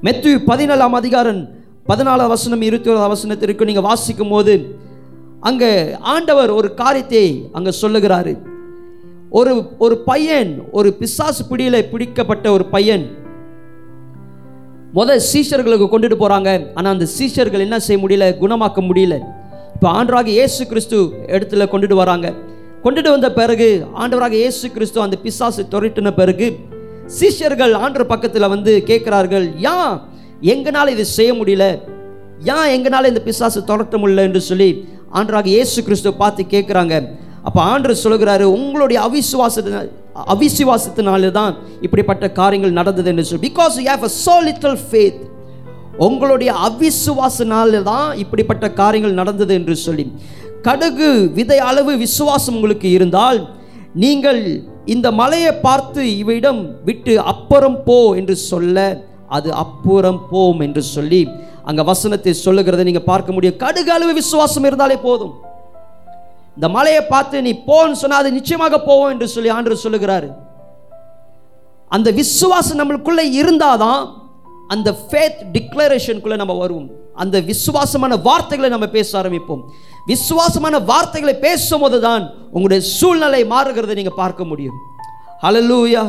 மெத்து 0.06 0.32
பதினேழாம் 0.52 1.00
அதிகாரம் 1.02 1.42
பதினாலாம் 1.90 2.32
வசனம் 2.34 2.64
இருபத்தி 2.66 2.90
ஒரு 2.94 3.00
வசனத்திற்கு 3.14 3.68
நீங்கள் 3.68 3.86
வாசிக்கும் 3.90 4.34
போது 4.34 4.54
அங்கே 5.50 5.70
ஆண்டவர் 6.14 6.52
ஒரு 6.58 6.70
காரியத்தை 6.82 7.22
அங்கே 7.58 7.72
சொல்லுகிறாரு. 7.82 8.34
ஒரு 9.40 9.54
ஒரு 9.86 9.96
பையன் 10.10 10.52
ஒரு 10.78 10.90
பிசாசு 11.00 11.44
பிடியில் 11.52 11.88
பிடிக்கப்பட்ட 11.92 12.46
ஒரு 12.58 12.66
பையன் 12.74 13.06
முதல் 14.98 15.24
சீஷர்களுக்கு 15.32 15.88
கொண்டுட்டு 15.90 16.18
போகிறாங்க 16.22 16.52
ஆனால் 16.78 16.94
அந்த 16.96 17.08
சீஷர்கள் 17.18 17.66
என்ன 17.66 17.80
செய்ய 17.88 18.00
முடியல? 18.04 18.28
குணமாக்க 18.44 18.82
முடியல. 18.90 19.16
இப்போ 19.76 19.88
ஆண்டவராக 19.98 20.30
இயேசு 20.38 20.62
கிறிஸ்து 20.72 21.00
இடத்துல 21.36 21.68
கொண்டுட்டு 21.74 21.98
வராங்க. 22.04 22.28
கொண்டுட்டு 22.84 23.10
வந்த 23.16 23.30
பிறகு 23.40 23.70
ஆண்டவராக 24.02 24.36
இயேசு 24.44 24.66
கிறிஸ்து 24.76 25.02
அந்த 25.06 25.18
பிசாசு 25.26 25.64
துரட்டின 25.74 26.14
பிறகு 26.22 26.48
சீஷர்கள் 27.20 27.74
ஆண்டர் 27.84 28.12
பக்கத்தில் 28.14 28.52
வந்து 28.56 28.72
கேட்குறார்கள் 28.90 29.48
ஏன் 29.74 29.94
எங்களால் 30.54 30.94
இது 30.96 31.06
செய்ய 31.18 31.32
முடியல? 31.34 31.66
ஏன் 32.56 32.72
எங்களால் 32.76 33.10
இந்த 33.12 33.22
பிசாசு 33.28 33.60
துரத்த 33.70 33.96
முடியல 34.02 34.26
என்று 34.28 34.42
சொல்லி 34.42 34.70
ஆண்டராக 35.20 35.48
இயேசு 35.56 35.84
கிறிஸ்துவை 35.84 36.14
பார்த்து 36.18 36.42
கேட்குறாங்க. 36.54 36.96
அப்போ 37.48 37.60
ஆண்டவர் 37.62 38.04
சொல்கிறாரு 38.04 38.46
உங்களுடைய 38.58 39.00
அவிசுவாசத்தின 39.08 39.82
அவிசுவாசத்தினால 40.34 41.32
தான் 41.32 41.54
இப்படிப்பட்ட 41.82 42.32
காரியங்கள் 42.32 42.78
நடந்தது 42.80 43.10
என்று 43.12 43.26
சொல்லி. 43.30 43.50
Because 43.50 43.76
you 43.80 43.86
have 43.92 44.08
a 44.10 44.14
so 44.26 44.36
little 44.48 44.76
faith 44.88 45.22
உங்களுடைய 46.08 46.52
அவிசுவாசனால 46.68 47.82
தான் 47.84 48.18
இப்படிப்பட்ட 48.18 48.66
காரியங்கள் 48.82 49.20
நடந்தது 49.22 49.54
என்று 49.54 49.76
சொல்லி. 49.76 50.06
கடுகு 50.68 51.10
விதை 51.38 51.60
அளவு 51.70 51.98
விசுவாசம் 51.98 52.56
உங்களுக்கு 52.56 52.90
இருந்தால் 52.92 53.40
நீங்கள் 53.94 54.42
இந்த 54.86 55.12
மலையை 55.12 55.54
பார்த்து 55.68 56.02
இவையிடம் 56.22 56.62
விட்டு 56.86 57.14
அப்புறம் 57.22 57.84
போ 57.84 58.16
என்று 58.16 58.36
சொல்ல 58.36 59.08
அது 59.38 59.50
அப்புறம் 59.64 60.20
போம் 60.32 60.62
என்று 60.66 60.82
சொல்லி 60.96 61.22
அங்கே 61.70 61.84
வசனத்தை 61.92 62.34
சொல்லுகிறத 62.46 62.84
நீங்க 62.90 63.04
பார்க்க 63.12 63.36
முடியும். 63.36 63.58
கடுகு 63.64 63.92
அளவு 63.96 64.14
விசுவாசம் 64.20 64.68
இருந்தாலே 64.70 64.98
போதும். 65.08 65.34
இந்த 66.56 66.68
மலையை 66.76 67.02
பார்த்து 67.14 67.42
நீ 67.48 67.52
போன்னு 67.68 68.00
சொன்னால் 68.04 68.22
அது 68.24 68.32
நிச்சயமாக 68.38 68.80
போவோம் 68.88 69.12
என்று 69.14 69.28
சொல்லி 69.36 69.50
ஆண்டு 69.58 69.84
சொல்லுகிறாரு. 69.84 70.30
அந்த 71.98 72.10
விசுவாசம் 72.22 72.80
நம்மளுக்குள்ளே 72.80 73.26
இருந்தாதான் 73.42 74.02
அந்த 74.74 74.90
ஃபேத் 75.06 75.40
டிக்ளரேஷனுக்குள்ளே 75.54 76.40
நம்ம 76.42 76.56
வருவோம். 76.64 76.90
அந்த 77.24 77.38
விசுவாசமான 77.52 78.14
வார்த்தைகளை 78.28 78.70
நம்ம 78.74 78.88
பேச 78.98 79.10
ஆரம்பிப்போம். 79.22 79.64
விசுவாசமான 80.12 80.76
வார்த்தைகளை 80.92 81.36
பேசும்போது 81.48 81.98
தான் 82.08 82.24
உங்களுடைய 82.56 82.82
சூழ்நிலை 82.98 83.42
மாறுகிறதை 83.54 83.96
நீங்கள் 84.00 84.20
பார்க்க 84.24 84.52
முடியும். 84.52 84.78
ஹலலூயா 85.44 86.04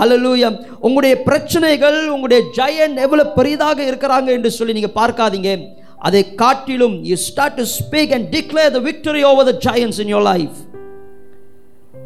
ஹalleluya 0.00 0.48
உங்களுடைய 0.86 1.14
பிரச்சனைகள் 1.28 1.98
உங்களுடைய 2.14 2.40
ஜெயன் 2.58 2.94
எவ்வளோ 3.04 3.24
பெரிதாக 3.38 3.78
இருக்கிறாங்க 3.90 4.28
என்று 4.36 4.50
சொல்லி 4.58 4.76
நீங்கள் 4.78 4.96
பார்க்காதீங்க. 5.00 5.50
அதை 6.08 6.22
காட்டிலும் 6.42 6.96
you 7.10 7.16
start 7.26 7.58
to 7.60 7.64
speak 7.78 8.14
and 8.16 8.26
declare 8.36 8.72
the 8.76 8.80
victory 8.88 9.22
over 9.30 9.48
the 9.50 9.54
giants 9.66 10.00
in 10.04 10.12
your 10.14 10.26
life 10.30 10.56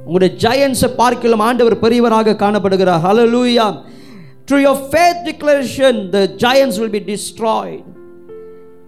உங்களுடைய 0.06 0.32
ஜயன்ஸை 0.44 0.90
பார்க்கலாம் 1.02 1.44
ஆண்டவர் 1.46 1.82
பெரியவராக 1.84 2.36
காணப்படுகிறார். 2.44 3.02
Hallelujah 3.06 3.66
through 4.48 4.62
your 4.66 4.82
faith 4.90 5.22
declaration 5.28 5.98
the 6.14 6.20
giants 6.44 6.78
will 6.80 6.94
be 6.98 7.02
destroyed 7.12 7.86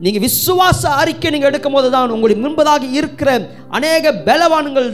நீங்கள் 0.05 0.25
விசுவாச 0.29 0.83
அறிக்கை 1.01 1.31
நீங்கள் 1.35 1.51
எடுக்கும் 1.51 1.77
போது 1.77 1.89
தான் 1.97 2.15
உங்களுக்கு 2.17 2.45
முன்பதாக 2.45 2.87
இருக்கிற 3.01 3.31
அநேக 3.79 4.13
பலவான்கள் 4.29 4.89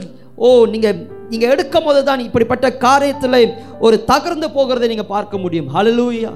ஓ 0.45 0.47
நீங்கள் 0.73 0.97
நீங்கள் 1.31 1.51
எடுக்கும் 1.53 1.87
போது 1.87 2.01
தான் 2.09 2.21
இப்படிப்பட்ட 2.27 2.67
காரியத்தில் 2.85 3.39
ஒரு 3.85 3.95
தகர்ந்து 4.11 4.47
போகிறதை 4.57 4.87
நீங்கள் 4.91 5.11
பார்க்க 5.15 5.43
முடியும். 5.45 5.67
ஹலலூயா 5.75 6.31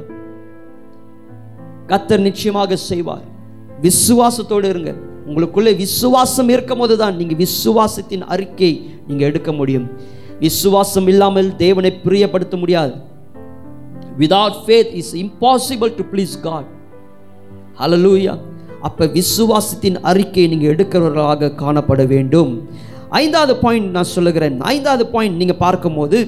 கத்தர் 1.91 2.25
நிச்சயமாக 2.29 2.77
செய்வார். 2.89 3.27
விசுவாசத்தோடு 3.86 4.67
இருங்க. 4.74 4.91
உங்களுக்குள்ளே 5.27 5.71
விசுவாசம் 5.83 6.50
இருக்கும் 6.55 6.81
போது 6.81 6.95
தான் 7.03 7.15
நீங்கள் 7.19 7.39
விசுவாசத்தின் 7.45 8.25
அறிக்கை 8.33 8.71
நீங்கள் 9.07 9.29
எடுக்க 9.29 9.51
முடியும். 9.60 9.88
விசுவாசம் 10.45 11.07
இல்லாமல் 11.13 11.50
தேவனை 11.63 11.91
பிரியப்படுத்த 12.05 12.55
முடியாது. 12.62 12.93
Without 14.21 14.62
faith 14.65 14.93
is 15.01 15.13
impossible 15.24 15.91
to 16.00 16.05
please 16.13 16.36
God 16.48 16.69
hallelujah 17.81 18.33
அப்போ 18.88 19.05
விசுவாசத்தின் 19.19 19.98
அறிக்கை 20.12 20.43
நீங்கள் 20.51 20.71
எடுக்கிறவர்களாக 20.74 21.51
காணப்பட 21.63 22.01
வேண்டும். 22.13 22.53
ஐந்தாவது 23.20 23.53
பாயிண்ட் 23.63 23.89
நான் 23.98 24.13
சொல்லுகிறேன். 24.15 24.58
ஐந்தாவது 24.74 25.03
பாயிண்ட் 25.13 25.39
நீங்கள் 25.41 25.62
பார்க்கும்போது 25.65 26.20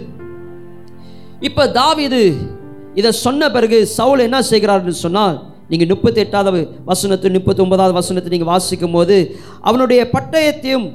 இப்போ 1.48 1.64
தாவிது 1.80 2.22
இதை 3.00 3.12
சொன்ன 3.26 3.50
பிறகு 3.56 3.78
சவுல் 3.98 4.26
என்ன 4.28 4.40
செய்கிறார்னு 4.52 4.96
சொன்னால் 5.06 5.38
நீங்கள் 5.70 5.90
முப்பத்தி 5.94 6.20
எட்டாவது 6.24 6.60
வசனத்து 6.90 7.34
முப்பத்தி 7.38 7.62
ஒன்பதாவது 7.66 7.96
வசனத்தை 8.00 8.32
நீங்கள் 8.34 8.52
வாசிக்கும் 8.54 8.96
போது 8.98 9.18
அவனுடைய 9.70 10.02
பட்டயத்தையும் 10.16 10.86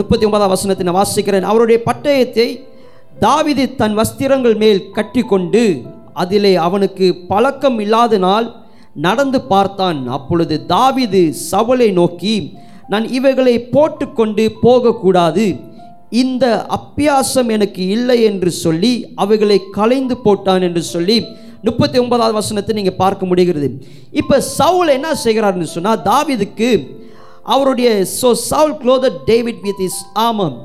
முப்பத்தி 0.00 0.24
ஒன்பதாவது 0.26 0.54
வசனத்தை 0.54 0.84
நான் 0.86 1.00
வாசிக்கிறேன். 1.02 1.48
அவருடைய 1.50 1.78
பட்டயத்தை 1.88 2.48
தாவிது 3.24 3.64
தன் 3.80 3.96
வஸ்திரங்கள் 4.00 4.56
மேல் 4.62 4.80
கட்டிக்கொண்டு 4.96 5.64
அதிலே 6.22 6.52
அவனுக்கு 6.66 7.06
பழக்கம் 7.30 7.78
இல்லாதனால் 7.84 8.46
நடந்து 9.06 9.38
பார்த்தான். 9.52 10.00
அப்பொழுது 10.16 10.56
தாவிது 10.74 11.22
சவுலை 11.50 11.88
நோக்கி 12.00 12.36
நான் 12.92 13.06
இவைகளை 13.18 13.54
போட்டுக்கொண்டு 13.74 14.44
போகக்கூடாது. 14.64 15.46
இந்த 16.22 16.44
அப்பியாசம் 16.76 17.48
எனக்கு 17.56 17.82
இல்லை 17.96 18.18
என்று 18.30 18.50
சொல்லி 18.64 18.92
அவைகளை 19.22 19.58
கலைந்து 19.78 20.16
போட்டான் 20.26 20.64
என்று 20.68 20.82
சொல்லி 20.94 21.16
முப்பத்தி 21.66 21.96
ஒன்பதாவது 22.02 22.34
வசனத்தை 22.40 22.72
நீங்கள் 22.78 23.00
பார்க்க 23.02 23.30
முடிகிறது. 23.30 23.68
இப்போ 24.20 24.36
சவுல் 24.58 24.90
என்ன 24.98 25.08
செய்கிறார்னு 25.24 25.74
சொன்னால் 25.76 26.04
தாவிதுக்கு 26.10 26.68
அவருடைய 27.54 27.88
so 28.18 28.28
Saul 28.50 28.76
clothed 28.82 29.10
David 29.30 29.64
with 29.66 29.82
his 29.88 30.00
ஆமம் 30.28 30.56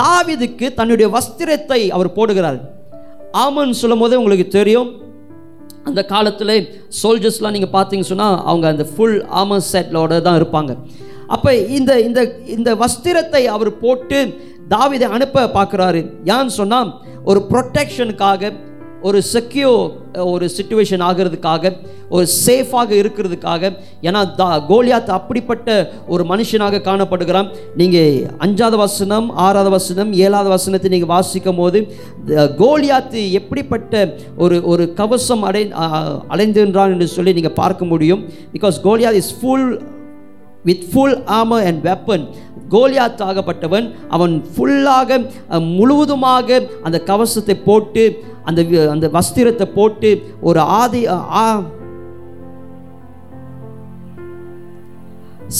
தாவிதுக்கு 0.00 0.66
தன்னுடைய 0.78 1.06
வஸ்திரத்தை 1.16 1.80
அவர் 1.96 2.16
போடுகிறார். 2.18 2.58
ஆமன் 3.44 3.78
சொல்லும் 3.80 4.02
போதே 4.02 4.18
உங்களுக்கு 4.22 4.46
தெரியும் 4.58 4.90
அந்த 5.88 6.00
காலத்தில் 6.12 6.54
சோல்ஜர்ஸ்லாம் 7.00 7.54
நீங்கள் 7.56 7.74
பார்த்தீங்க 7.76 8.06
சொன்னால் 8.12 8.38
அவங்க 8.50 8.66
அந்த 8.74 8.84
ஃபுல் 8.92 9.18
ஆமர் 9.42 9.64
செட்லோட 9.72 10.20
தான் 10.26 10.38
இருப்பாங்க. 10.40 10.72
அப்போ 11.28 11.56
இந்த 11.56 12.00
இந்த 12.00 12.20
இந்த 12.46 12.74
வஸ்திரத்தை 12.74 13.44
அவர் 13.44 13.78
போட்டு 13.78 14.18
தாவிதை 14.70 15.02
அனுப்ப 15.02 15.46
பார்க்குறாரு. 15.46 16.00
ஏன்னு 16.24 16.46
சொன்னால் 16.46 17.00
ஒரு 17.24 17.46
ப்ரொட்டெக்ஷனுக்காக 17.50 18.52
ஒரு 19.02 19.22
செக்யூ 19.32 19.90
ஒரு 20.12 20.50
சுச்சுவேஷன் 20.56 21.02
ஆகிறதுக்காக 21.08 21.72
ஒரு 22.08 22.26
சேஃபாக 22.46 22.90
இருக்கிறதுக்காக 23.00 23.72
ஏன்னா 24.02 24.34
தா 24.34 24.70
கோலியாத் 24.70 25.06
அப்படிப்பட்ட 25.06 25.68
ஒரு 26.08 26.24
மனுஷனாக 26.24 26.80
காணப்படுகிறான். 26.80 27.48
நீங்கள் 27.76 28.26
அஞ்சாவது 28.38 28.76
வசனம் 28.76 29.30
ஆறாவது 29.30 29.70
வசனம் 29.70 30.12
ஏழாவது 30.12 30.48
வசனத்தை 30.48 30.90
நீங்கள் 30.90 31.08
வாசிக்கும் 31.08 31.56
போது 31.56 31.94
கோலியாத்து 32.58 33.30
எப்படிப்பட்ட 33.30 34.14
ஒரு 34.36 34.62
ஒரு 34.64 34.94
கவசம் 34.94 35.42
அடை 35.42 35.72
அ- 35.72 36.22
அடைந்திருந்தான் 36.28 36.92
என்று 36.92 37.06
சொல்லி 37.06 37.32
நீங்கள் 37.32 37.52
பார்க்க 37.52 37.84
முடியும். 37.84 38.24
Because 38.52 38.80
Goliath 38.84 39.12
is 39.12 39.34
full 39.40 39.96
with 40.64 40.84
full 40.92 41.16
armour 41.40 41.66
and 41.70 41.86
weapon 41.86 42.24
Goliath 42.70 43.22
ஆகப்பட்டவன் 43.28 43.86
அவன் 44.08 44.34
ஃபுல்லாக 44.54 45.10
முழுவதுமாக 45.76 46.68
அந்த 46.82 47.00
கவசத்தை 47.02 47.54
போட்டு 47.54 48.04
அந்த 48.44 48.60
அந்த 48.90 49.06
வஸ்திரத்தை 49.08 49.66
போட்டு 49.74 50.10
ஒரு 50.40 50.60
ஆதி 50.60 51.06
ஆ 51.42 51.62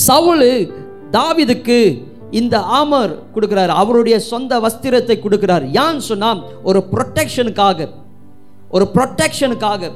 சவுலு 0.07 0.71
தாவிதுக்கு 1.11 2.07
இந்த 2.31 2.57
ஆமர் 2.59 3.11
கொடுக்கிறார். 3.35 3.71
அவருடைய 3.81 4.19
சொந்த 4.19 4.59
வஸ்திரத்தை 4.59 5.15
கொடுக்கிறார். 5.21 5.65
ஏன்னு 5.83 5.97
சொன்னால் 5.97 6.43
ஒரு 6.63 6.79
ப்ரொட்டெக்ஷனுக்காக 6.91 7.87
ஒரு 8.69 8.85
ப்ரொட்டெக்ஷனுக்காக 8.93 9.91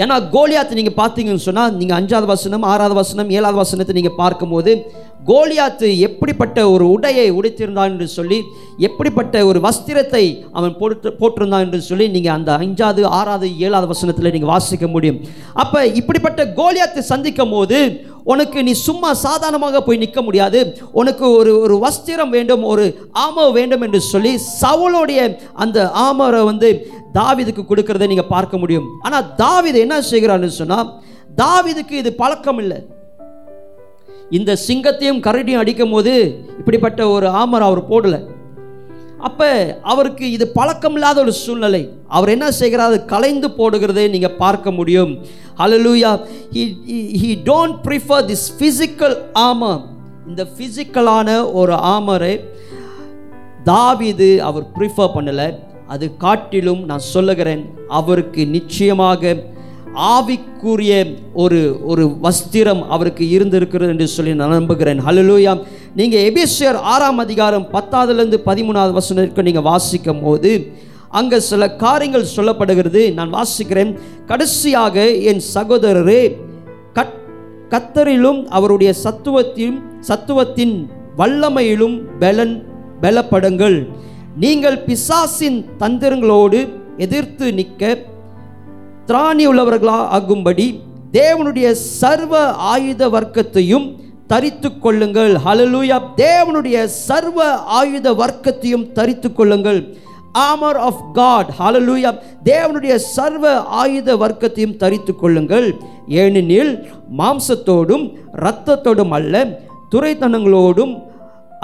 ஏன்னா 0.00 0.16
கோலியாத்து 0.34 0.78
நீங்கள் 0.78 0.98
பார்த்தீங்கன்னு 1.00 1.46
சொன்னால் 1.46 1.72
நீங்கள் 1.76 1.98
அஞ்சாவது 2.00 2.26
வசனம் 2.26 2.62
ஆறாவது 2.62 2.94
வசனம் 2.94 3.30
ஏழாவது 3.30 3.58
வசனத்தை 3.62 3.94
நீங்கள் 3.94 4.20
பார்க்கும்போது 4.20 4.72
கோலியாத்து 5.24 5.88
எப்படிப்பட்ட 5.98 6.58
ஒரு 6.70 6.84
உடையை 6.94 7.26
உடைத்திருந்தான் 7.38 7.90
என்று 7.92 8.06
சொல்லி 8.08 8.38
எப்படிப்பட்ட 8.78 9.44
ஒரு 9.46 9.58
வஸ்திரத்தை 9.60 10.22
அவன் 10.52 10.76
போட்டு 10.78 11.10
போட்டிருந்தான் 11.20 11.64
என்று 11.66 11.80
சொல்லி 11.80 12.06
நீங்கள் 12.08 12.32
அந்த 12.32 12.52
அஞ்சாவது 12.56 13.04
ஆறாவது 13.18 13.48
ஏழாவது 13.58 13.90
வசனத்தில் 13.92 14.32
நீங்கள் 14.32 14.52
வாசிக்க 14.54 14.86
முடியும். 14.86 15.20
அப்போ 15.54 15.86
இப்படிப்பட்ட 16.00 16.44
கோலியாத்தை 16.44 17.04
சந்திக்கும் 17.12 17.50
போது 17.50 17.78
உனக்கு 18.24 18.58
நீ 18.62 18.72
சும்மா 18.72 19.14
சாதாரணமாக 19.26 19.82
போய் 19.82 20.02
நிற்க 20.02 20.22
முடியாது. 20.22 20.58
உனக்கு 20.92 21.24
ஒரு 21.38 21.52
ஒரு 21.60 21.76
வஸ்திரம் 21.86 22.28
வேண்டும் 22.28 22.64
ஒரு 22.64 22.84
ஆமோ 23.26 23.52
வேண்டும் 23.52 23.80
என்று 23.80 24.00
சொல்லி 24.00 24.38
சவுளுடைய 24.62 25.20
அந்த 25.52 25.90
ஆமரை 26.08 26.42
வந்து 26.44 26.70
தாவீதுக்கு 27.18 27.62
கொடுக்கறதை 27.70 28.06
நீங்கள் 28.12 28.32
பார்க்க 28.34 28.62
முடியும். 28.62 28.88
ஆனால் 29.06 29.28
தாவிது 29.42 29.78
என்ன 29.86 29.96
செய்கிறான்னு 30.10 30.58
சொன்னால் 30.60 30.90
தாவிதுக்கு 31.42 31.94
இது 32.02 32.10
பழக்கம் 32.22 32.60
இல்லை. 32.64 32.78
இந்த 34.38 34.50
சிங்கத்தையும் 34.66 35.24
கரடியும் 35.26 35.62
அடிக்கும் 35.62 35.92
போது 35.94 36.12
இப்படிப்பட்ட 36.60 37.00
ஒரு 37.14 37.26
ஆமர் 37.42 37.66
அவர் 37.68 37.88
போடலை. 37.90 38.20
அப்போ 39.28 39.48
அவருக்கு 39.92 40.24
இது 40.36 40.44
பழக்கம் 40.58 40.96
இல்லாத 40.96 41.18
ஒரு 41.24 41.32
சூழ்நிலை. 41.40 41.80
அவர் 42.16 42.32
என்ன 42.34 42.46
செய்கிறார்? 42.60 42.96
கலைந்து 43.12 43.48
போடுகிறதை 43.58 44.04
நீங்கள் 44.14 44.38
பார்க்க 44.42 44.70
முடியும். 44.78 45.12
Hallelujah 45.60 46.10
he 46.54 46.62
he 47.22 47.30
don't 47.50 47.76
prefer 47.86 48.24
this 48.30 48.46
physical 48.58 49.16
armor. 49.46 49.76
இந்த 50.30 50.42
ஃபிசிக்கலான 50.54 51.28
ஒரு 51.60 51.74
ஆமரை 51.96 52.34
தாவிது 53.70 54.30
அவர் 54.48 54.66
ப்ரிஃபர் 54.78 55.14
பண்ணலை. 55.16 55.48
அது 55.88 56.16
காட்டிலும் 56.16 56.84
நான் 56.84 57.08
சொல்லுகிறேன் 57.14 57.62
அவருக்கு 57.88 58.46
நிச்சயமாக 58.46 59.34
ஆவிக்குரிய 60.14 60.92
ஒரு 61.42 61.80
ஒரு 61.82 62.04
வஸ்திரம் 62.22 62.82
அவருக்கு 62.88 63.24
இருந்திருக்கிறது 63.30 63.90
என்று 63.90 64.06
சொல்லி 64.06 64.34
நான் 64.34 64.56
நம்புகிறேன். 64.58 65.00
ஹலலூயா 65.06 65.52
நீங்கள் 65.94 66.24
எபிசியர் 66.28 66.78
ஆறாம் 66.92 67.18
அதிகாரம் 67.18 67.66
பத்தாவதுலேருந்து 67.74 68.40
பதிமூணாவது 68.48 68.94
வசனத்திற்கு 69.00 69.46
நீங்கள் 69.48 69.68
வாசிக்கும் 69.70 70.22
போது 70.22 70.52
அங்கே 71.20 71.38
சில 71.40 71.62
காரியங்கள் 71.84 72.32
சொல்லப்படுகிறது. 72.36 73.02
நான் 73.14 73.34
வாசிக்கிறேன். 73.38 73.90
கடைசியாக 74.26 75.04
என் 75.10 75.42
சகோதரரே 75.54 76.22
கட் 76.98 77.18
கத்தரிலும் 77.74 78.40
அவருடைய 78.46 78.94
சத்துவத்திலும் 79.04 79.80
சத்துவத்தின் 80.08 80.74
வல்லமையிலும் 81.16 81.96
பலன் 82.18 82.54
பலப்படுங்கள். 83.02 83.78
நீங்கள் 84.36 84.78
பிசாசின் 84.84 85.58
தந்திரங்களோடு 85.78 86.58
எதிர்த்து 86.96 87.46
நிற்க 87.52 87.98
திராணி 89.06 89.44
உள்ளவர்களா 89.50 89.98
ஆகும்படி 90.16 90.66
தேவனுடைய 91.12 91.70
சர்வ 91.72 92.40
ஆயுத 92.52 93.08
வர்க்கத்தையும் 93.08 93.86
தரித்து 94.26 94.78
கொள்ளுங்கள். 94.78 95.32
ஹலலூயா 95.46 95.98
தேவனுடைய 96.16 96.84
சர்வ 96.84 97.48
ஆயுத 97.78 98.12
வர்க்கத்தையும் 98.12 98.92
தரித்து 98.92 99.32
கொள்ளுங்கள். 99.32 99.80
ஆமர் 100.48 100.78
ஆஃப் 100.88 101.02
காட் 101.12 101.50
ஹலலூயா 101.58 102.12
தேவனுடைய 102.44 102.94
சர்வ 102.94 103.52
ஆயுத 103.60 104.16
வர்க்கத்தையும் 104.16 104.76
தரித்து 104.76 105.14
கொள்ளுங்கள். 105.16 105.68
ஏனெனில் 106.08 106.72
மாம்சத்தோடும் 107.18 108.06
இரத்தத்தோடும் 108.32 109.14
அல்ல 109.18 109.44
துறைத்தனங்களோடும் 109.94 110.94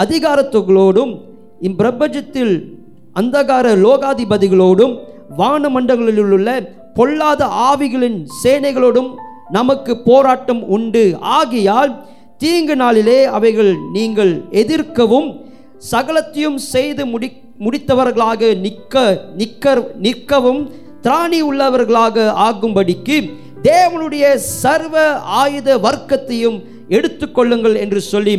அதிகாரத்துகளோடும் 0.04 1.14
இப்பிரபஞ்சத்தில் 1.62 2.76
அந்தகார 3.12 3.76
லோகாதிபதிகளோடும் 3.76 4.98
வானமண்டங்களில் 5.38 6.18
உள்ள 6.18 6.74
பொல்லாத 6.94 7.46
ஆவிகளின் 7.46 8.26
சேனைகளோடும் 8.44 9.14
நமக்கு 9.50 9.96
போராட்டம் 9.96 10.68
உண்டு. 10.68 11.16
ஆகையால் 11.20 12.04
தீங்கு 12.38 12.76
நாளிலே 12.76 13.24
அவைகள் 13.24 13.76
நீங்கள் 13.92 14.48
எதிர்க்கவும் 14.50 15.44
சகலத்தையும் 15.90 16.54
செய்து 16.54 17.06
முடி 17.06 17.32
முடித்தவர்களாக 17.60 18.60
நிற்க 18.60 19.22
நிற்க 19.36 19.84
நிற்கவும் 20.00 20.70
திராணி 21.02 21.42
உள்ளவர்களாக 21.42 22.32
ஆகும்படிக்கு 22.34 23.30
தேவனுடைய 23.62 24.34
சர்வ 24.34 25.14
ஆயுத 25.14 25.78
வர்க்கத்தையும் 25.78 26.64
எடுத்துக்கொள்ளுங்கள் 26.97 27.75
என்று 27.85 28.00
சொல்லி 28.12 28.35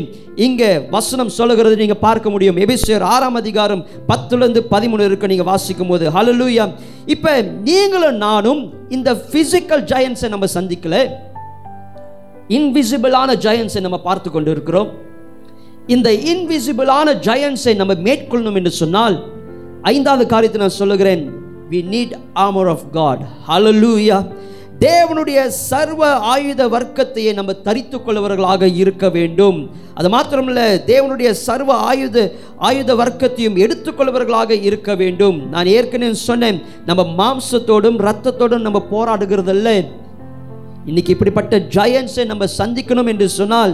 இங்கே 0.45 0.69
வசனம் 0.95 1.31
சொல்லுகிறது. 1.37 1.75
நீங்கள் 1.81 2.03
பார்க்க 2.05 2.33
முடியும். 2.33 2.59
எபிசியர் 2.65 3.05
ஆறாம் 3.13 3.37
அதிகாரம் 3.41 3.83
பத்துலேருந்து 4.11 4.61
பதிமூணு 4.73 5.07
இருக்கு 5.09 5.31
நீங்கள் 5.31 5.49
வாசிக்கும் 5.51 5.91
போது 5.91 6.05
ஹலலூயா 6.17 6.65
இப்போ 7.15 7.33
நீங்களும் 7.69 8.19
நானும் 8.27 8.61
இந்த 8.97 9.09
ஃபிசிக்கல் 9.27 9.83
ஜெயன்ஸை 9.91 10.29
நம்ம 10.35 10.47
சந்திக்கல. 10.57 10.95
இன்விசிபிளான 12.57 13.31
ஜெயன்ஸை 13.45 13.81
நம்ம 13.85 13.97
பார்த்து 14.07 14.29
கொண்டு 14.31 14.51
இருக்கிறோம் 14.55 14.89
இந்த 15.95 16.09
இன்விசிபிளான 16.31 17.13
ஜெயன்ஸை 17.27 17.73
நம்ம 17.81 17.93
மேற்கொள்ளணும் 18.07 18.57
என்று 18.59 18.71
சொன்னால் 18.81 19.15
ஐந்தாவது 19.91 20.25
காரியத்தை 20.33 20.59
நான் 20.61 20.79
சொல்லுகிறேன். 20.81 21.23
We 21.71 21.79
need 21.93 22.13
armour 22.45 22.69
of 22.73 22.85
God 22.97 23.21
hallelujah 23.49 24.17
தேவனுடைய 24.83 25.39
சர்வ 25.69 26.01
ஆயுத 26.33 26.61
வர்க்கத்தையே 26.73 27.31
நம்ம 27.37 27.53
தரித்து 27.65 27.97
கொள்ளவர்களாக 27.97 28.67
இருக்க 28.81 29.05
வேண்டும். 29.15 29.57
அது 29.97 30.09
மாத்திரமல்ல 30.13 30.61
தேவனுடைய 30.91 31.29
சர்வ 31.47 31.73
ஆயுத 31.89 32.17
ஆயுத 32.67 32.95
வர்க்கத்தையும் 33.01 33.57
எடுத்துக்கொள்வர்களாக 33.63 34.51
இருக்க 34.69 34.95
வேண்டும். 35.01 35.37
நான் 35.53 35.71
ஏற்கனவே 35.75 36.13
சொன்னேன் 36.13 36.59
நம்ம 36.89 37.05
மாம்சத்தோடும் 37.19 37.99
ரத்தத்தோடும் 38.07 38.65
நம்ம 38.67 38.81
போராடுகிறதில்ல. 38.93 39.69
இன்னைக்கு 40.89 41.13
இப்படிப்பட்ட 41.15 41.57
ஜெயன்ஸை 41.77 42.25
நம்ம 42.31 42.45
சந்திக்கணும் 42.57 43.11
என்று 43.13 43.29
சொன்னால் 43.39 43.73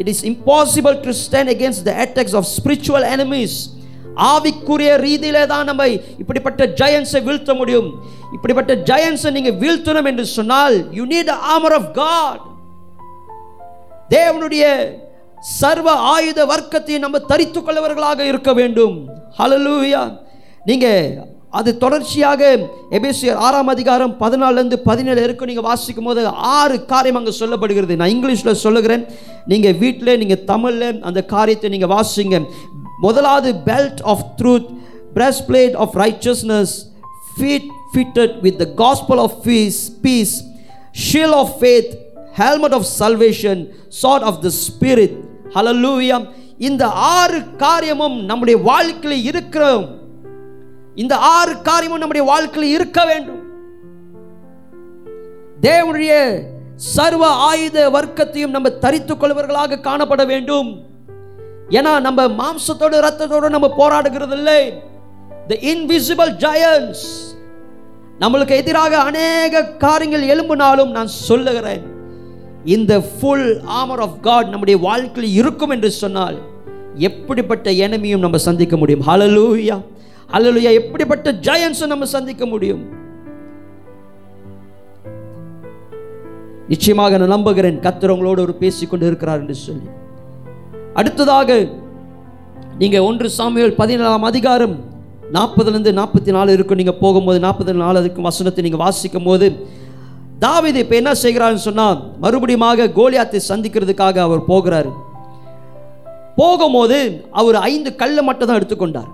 it 0.00 0.10
is 0.14 0.24
impossible 0.32 0.98
to 1.06 1.14
stand 1.24 1.52
against 1.54 1.86
the 1.90 1.94
attacks 2.04 2.36
of 2.40 2.48
spiritual 2.56 3.06
enemies 3.14 3.56
ஆவிக்குரிய 4.30 4.90
ரீதியிலே 5.06 5.44
தான் 5.52 5.68
நம்ம 5.70 5.86
இப்படிப்பட்ட 6.22 6.62
ஜெயன்ஸை 6.80 7.20
வீழ்த்த 7.28 7.54
முடியும். 7.60 7.88
இப்படிப்பட்ட 8.36 8.74
ஜெயன்ஸை 8.90 9.30
நீங்க 9.36 9.52
வீழ்த்தணும் 9.62 10.08
என்று 10.10 10.26
சொன்னால் 10.38 10.76
you 10.98 11.06
need 11.14 11.32
armour 11.56 11.76
of 11.78 11.90
God 12.00 12.42
தேவனுடைய 14.14 14.64
சர்வ 15.60 15.90
ஆயுத 16.14 16.40
வர்க்கத்தை 16.52 16.96
நம்ம 17.04 17.18
தரித்து 17.30 17.60
கொள்ளவர்களாக 17.60 18.20
இருக்க 18.32 18.50
வேண்டும். 18.60 18.96
ஹலலூயா 19.38 20.02
நீங்க 20.70 20.88
அது 21.58 21.70
தொடர்ச்சியாக 21.80 22.42
எபேசியர் 22.96 23.40
ஆறாம் 23.46 23.70
அதிகாரம் 23.72 24.12
பதினாலேருந்து 24.20 24.76
பதினேழு 24.86 25.20
இருக்கும் 25.26 25.50
நீங்கள் 25.50 25.66
வாசிக்கும் 25.66 26.06
போது 26.08 26.20
ஆறு 26.58 26.76
காரியம் 26.92 27.18
அங்கே 27.20 27.32
சொல்லப்படுகிறது. 27.40 27.94
நான் 28.00 28.12
இங்கிலீஷில் 28.14 28.60
சொல்லுகிறேன். 28.62 29.04
நீங்கள் 29.50 29.76
வீட்டில் 29.82 30.18
நீங்கள் 30.20 30.44
தமிழில் 30.52 31.02
அந்த 31.08 31.20
காரியத்தை 31.34 31.70
நீங்கள் 31.74 31.92
வாசிங்க. 31.94 32.38
முதலாவது 33.04 33.50
belt 33.68 34.02
of 34.12 34.24
truth 34.38 34.68
breastplate 35.48 35.76
of 35.84 35.94
righteousness 36.02 36.74
feet 37.34 37.68
fitted 37.92 38.36
with 38.44 38.58
the 38.62 38.66
gospel 38.82 39.22
of 39.26 39.36
peace 39.48 39.80
peace 40.02 40.34
shield 41.06 41.34
of 41.40 41.52
faith 41.60 41.92
helmet 42.34 42.76
of 42.78 42.88
salvation 43.00 43.62
sword 44.02 44.26
of 44.30 44.40
the 44.42 44.50
spirit 44.62 45.16
hallelujah 45.54 46.26
இந்த 46.68 46.84
ஆறு 47.16 47.38
காரியமும் 47.56 48.16
நம்முடைய 48.24 48.60
வாழ்க்கையில் 48.70 49.24
இருக்கிறோம். 49.30 49.86
இந்த 50.94 51.14
ஆறு 51.36 51.54
காரியமும் 51.68 52.02
நம்முடைய 52.02 52.26
வாழ்க்கையில் 52.32 52.74
இருக்க 52.74 53.00
வேண்டும். 53.04 53.40
தேவனுடைய 55.60 56.12
சர்வ 56.76 57.24
ஆயுத 57.50 57.78
வர்க்கத்தையும் 57.90 58.54
நம்ம 58.56 58.68
தரித்துக் 58.84 59.20
கொள்வர்களாக 59.20 59.80
காணப்பட 59.88 60.22
வேண்டும். 60.26 60.70
ஏன்னா 61.78 61.92
நம்ம 62.06 62.20
மாம்சத்தோடு 62.40 62.96
ரத்தத்தோடு 63.06 63.54
நம்ம 63.54 63.68
போராடுகிறது 63.80 64.36
இல்லை 64.40 64.60
த 65.50 65.56
இன்விசிபிள் 65.72 66.32
ஜயன்ஸ் 66.44 67.04
நம்மளுக்கு 68.22 68.54
எதிராக 68.62 68.94
அநேக 69.08 69.62
காரியங்கள் 69.84 70.26
எழும்பினாலும் 70.32 70.90
நான் 70.96 71.10
சொல்லுகிறேன். 71.28 71.84
இந்த 72.74 72.92
ஃபுல் 73.12 73.48
ஆமர் 73.80 74.02
ஆஃப் 74.06 74.18
காட் 74.26 74.50
நம்முடைய 74.52 74.76
வாழ்க்கையில் 74.88 75.36
இருக்கும் 75.40 75.72
என்று 75.76 75.90
சொன்னால் 76.02 76.36
எப்படிப்பட்ட 77.08 77.70
எனிமையும் 77.86 78.24
நம்ம 78.24 78.40
சந்திக்க 78.48 78.76
முடியும்? 78.76 79.06
ஹலலூயா 79.08 79.78
ஹலலூயா 80.32 80.70
எப்படிப்பட்ட 80.80 81.32
ஜயன்ஸும் 81.48 81.92
நம்ம 81.94 82.10
சந்திக்க 82.16 82.46
முடியும்? 82.52 82.84
நிச்சயமாக 86.68 87.18
நான் 87.18 87.34
நம்புகிறேன் 87.36 87.82
கத்திரவங்களோடு 87.88 88.46
ஒரு 88.46 88.54
பேசிக்கொண்டு 88.62 89.06
இருக்கிறார் 89.06 89.42
என்று 89.44 89.58
சொல்லி. 89.66 89.88
அடுத்ததாக 91.00 91.50
நீங்கள் 92.80 93.04
ஒன்று 93.08 93.28
சாமியல் 93.36 93.78
பதினேழாம் 93.78 94.26
அதிகாரம் 94.30 94.74
நாற்பதுலேருந்து 95.36 95.92
நாற்பத்தி 95.98 96.30
நாலு 96.36 96.50
இருக்கும் 96.56 96.80
நீங்கள் 96.80 96.98
போகும்போது 97.02 97.38
நாற்பத்தி 97.44 97.72
நாலு 97.84 98.00
இருக்கும் 98.02 98.26
வசனத்தை 98.28 98.62
நீங்கள் 98.66 98.82
வாசிக்கும் 98.82 99.28
போது 99.28 99.46
தாவீது 100.42 100.78
இப்போ 100.82 100.94
என்ன 101.00 101.10
செய்கிறாருன்னு 101.22 101.66
சொன்னால் 101.68 101.98
மறுபடியுமாக 102.22 102.88
கோலியாத்தை 102.98 103.40
சந்திக்கிறதுக்காக 103.48 104.16
அவர் 104.26 104.42
போகிறார். 104.50 104.90
போகும்போது 106.40 106.98
அவர் 107.40 107.58
ஐந்து 107.70 107.90
கல்லை 108.02 108.22
மட்டும் 108.28 108.48
தான் 108.50 108.58
எடுத்துக்கொண்டார். 108.60 109.10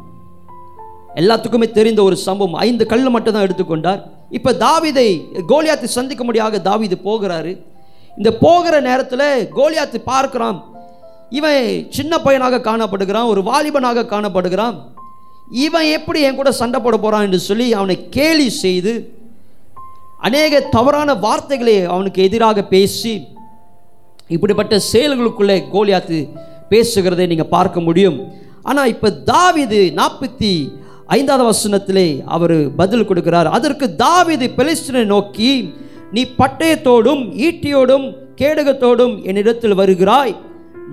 எல்லாத்துக்குமே 1.20 1.68
தெரிந்த 1.78 2.00
ஒரு 2.08 2.16
சம்பவம் 2.26 2.56
ஐந்து 2.66 2.86
கல் 2.92 3.12
மட்டும் 3.16 3.36
தான் 3.36 3.46
எடுத்துக்கொண்டார். 3.48 4.00
இப்போ 4.38 4.50
தாவிதை 4.64 5.08
கோலியாத்தை 5.52 5.90
சந்திக்க 5.98 6.24
முடியாத 6.28 6.62
தாவிது 6.68 6.98
போகிறாரு. 7.08 7.52
இந்த 8.18 8.30
போகிற 8.44 8.74
நேரத்தில் 8.88 9.28
கோலியாத்து 9.58 10.00
பார்க்கிறான். 10.12 10.58
இவன் 11.30 11.62
சின்ன 11.96 12.12
பையனாக 12.26 12.64
காணப்படுகிறான் 12.68 13.30
ஒரு 13.32 13.40
வாலிபனாக 13.48 14.06
காணப்படுகிறான். 14.14 14.76
இவன் 15.66 15.86
எப்படி 15.96 16.18
என் 16.26 16.38
கூட 16.40 16.50
சண்டை 16.60 16.78
போட 16.80 16.96
போகிறான் 16.96 17.26
என்று 17.26 17.40
சொல்லி 17.48 17.66
அவனை 17.78 17.96
கேலி 18.16 18.48
செய்து 18.64 18.92
அநேக 20.26 20.60
தவறான 20.76 21.10
வார்த்தைகளை 21.24 21.74
அவனுக்கு 21.94 22.20
எதிராக 22.28 22.62
பேசி 22.74 23.12
இப்படிப்பட்ட 24.36 24.74
செயல்களுக்குள்ளே 24.92 25.56
கோலியாத்து 25.74 26.18
பேசுகிறதை 26.72 27.26
நீங்கள் 27.32 27.52
பார்க்க 27.54 27.80
முடியும். 27.80 28.18
ஆனால் 28.68 28.90
இப்போ 28.94 29.08
தாவிது 29.32 29.80
நாற்பத்தி 30.00 30.52
ஐந்தாவது 31.16 31.44
வசனத்திலே 31.50 32.08
அவர் 32.36 32.56
பதில் 32.80 33.08
கொடுக்கிறார். 33.10 33.48
அதற்கு 33.56 33.86
தாவீது 34.04 34.46
பெலிஸ்டனை 34.58 35.04
நோக்கி 35.14 35.52
நீ 36.16 36.22
பட்டயத்தோடும் 36.40 37.22
ஈட்டியோடும் 37.46 38.06
கேடகத்தோடும் 38.40 39.14
என்னிடத்தில் 39.28 39.78
வருகிறாய். 39.80 40.34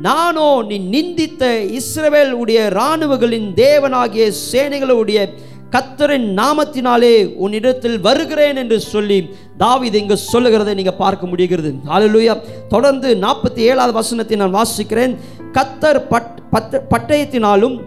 நானோ 0.02 0.66
நீ 0.68 0.78
நிந்தித்த 0.78 1.70
இஸ்ரவேல் 1.70 2.32
உடைய 2.32 2.70
இராணுவங்களின் 2.74 3.54
தேவனாகிய 3.54 4.32
சேனைகளுடைய 4.52 5.30
கத்தரின் 5.72 6.42
நாமத்தினாலே 6.42 7.34
உன்னிடத்தில் 7.34 8.00
வருகிறேன் 8.00 8.56
என்று 8.56 8.80
சொல்லி 8.80 9.30
தாவீது 9.58 10.00
இங்கு 10.00 10.18
சொல்லுகிறதை 10.18 10.74
நீங்கள் 10.74 10.94
பார்க்க 10.94 11.28
முடிகிறது. 11.28 11.74
ஹalleluya 11.88 12.42
தொடர்ந்து 12.68 13.18
நாற்பத்தி 13.22 13.58
ஏழாவது 13.58 13.94
வசனத்தை 13.94 14.38
நான் 14.38 14.56
வாசிக்கிறேன். 14.56 15.18
கத்தர் 15.54 16.08
பட் 16.10 16.50
பட்ட- 16.50 16.86
பட்டயத்தினாலும் 16.90 17.82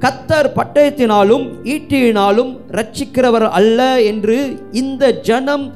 கத்தர் 0.00 0.50
பட்டயத்தினாலும் 0.56 1.50
ஈட்டியினாலும் 1.62 2.56
ரட்சிக்கிறவர் 2.70 3.48
அல்ல 3.48 4.02
என்று 4.02 4.62
இந்த 4.72 5.20
ஜனம் 5.20 5.74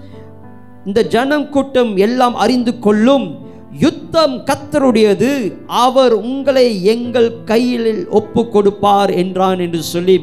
இந்த 0.84 1.04
ஜனம் 1.04 1.48
கூட்டம் 1.48 1.96
எல்லாம் 1.96 2.34
அறிந்து 2.34 2.78
கொள்ளும். 2.78 3.46
யுத்தம் 3.84 4.36
கத்தருடையது 4.48 5.30
அவர் 5.66 6.14
உங்களை 6.28 6.66
எங்கள் 6.92 7.30
கையில் 7.50 7.90
ஒப்பு 8.18 8.42
கொடுப்பார் 8.54 9.10
என்றான் 9.22 9.60
என்று 9.64 9.80
சொல்லி 9.94 10.16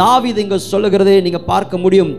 தாவிது 0.00 0.40
இங்கே 0.44 0.58
சொல்லுகிறதை 0.72 1.14
நீங்கள் 1.26 1.46
பார்க்க 1.52 1.78
முடியும். 1.84 2.10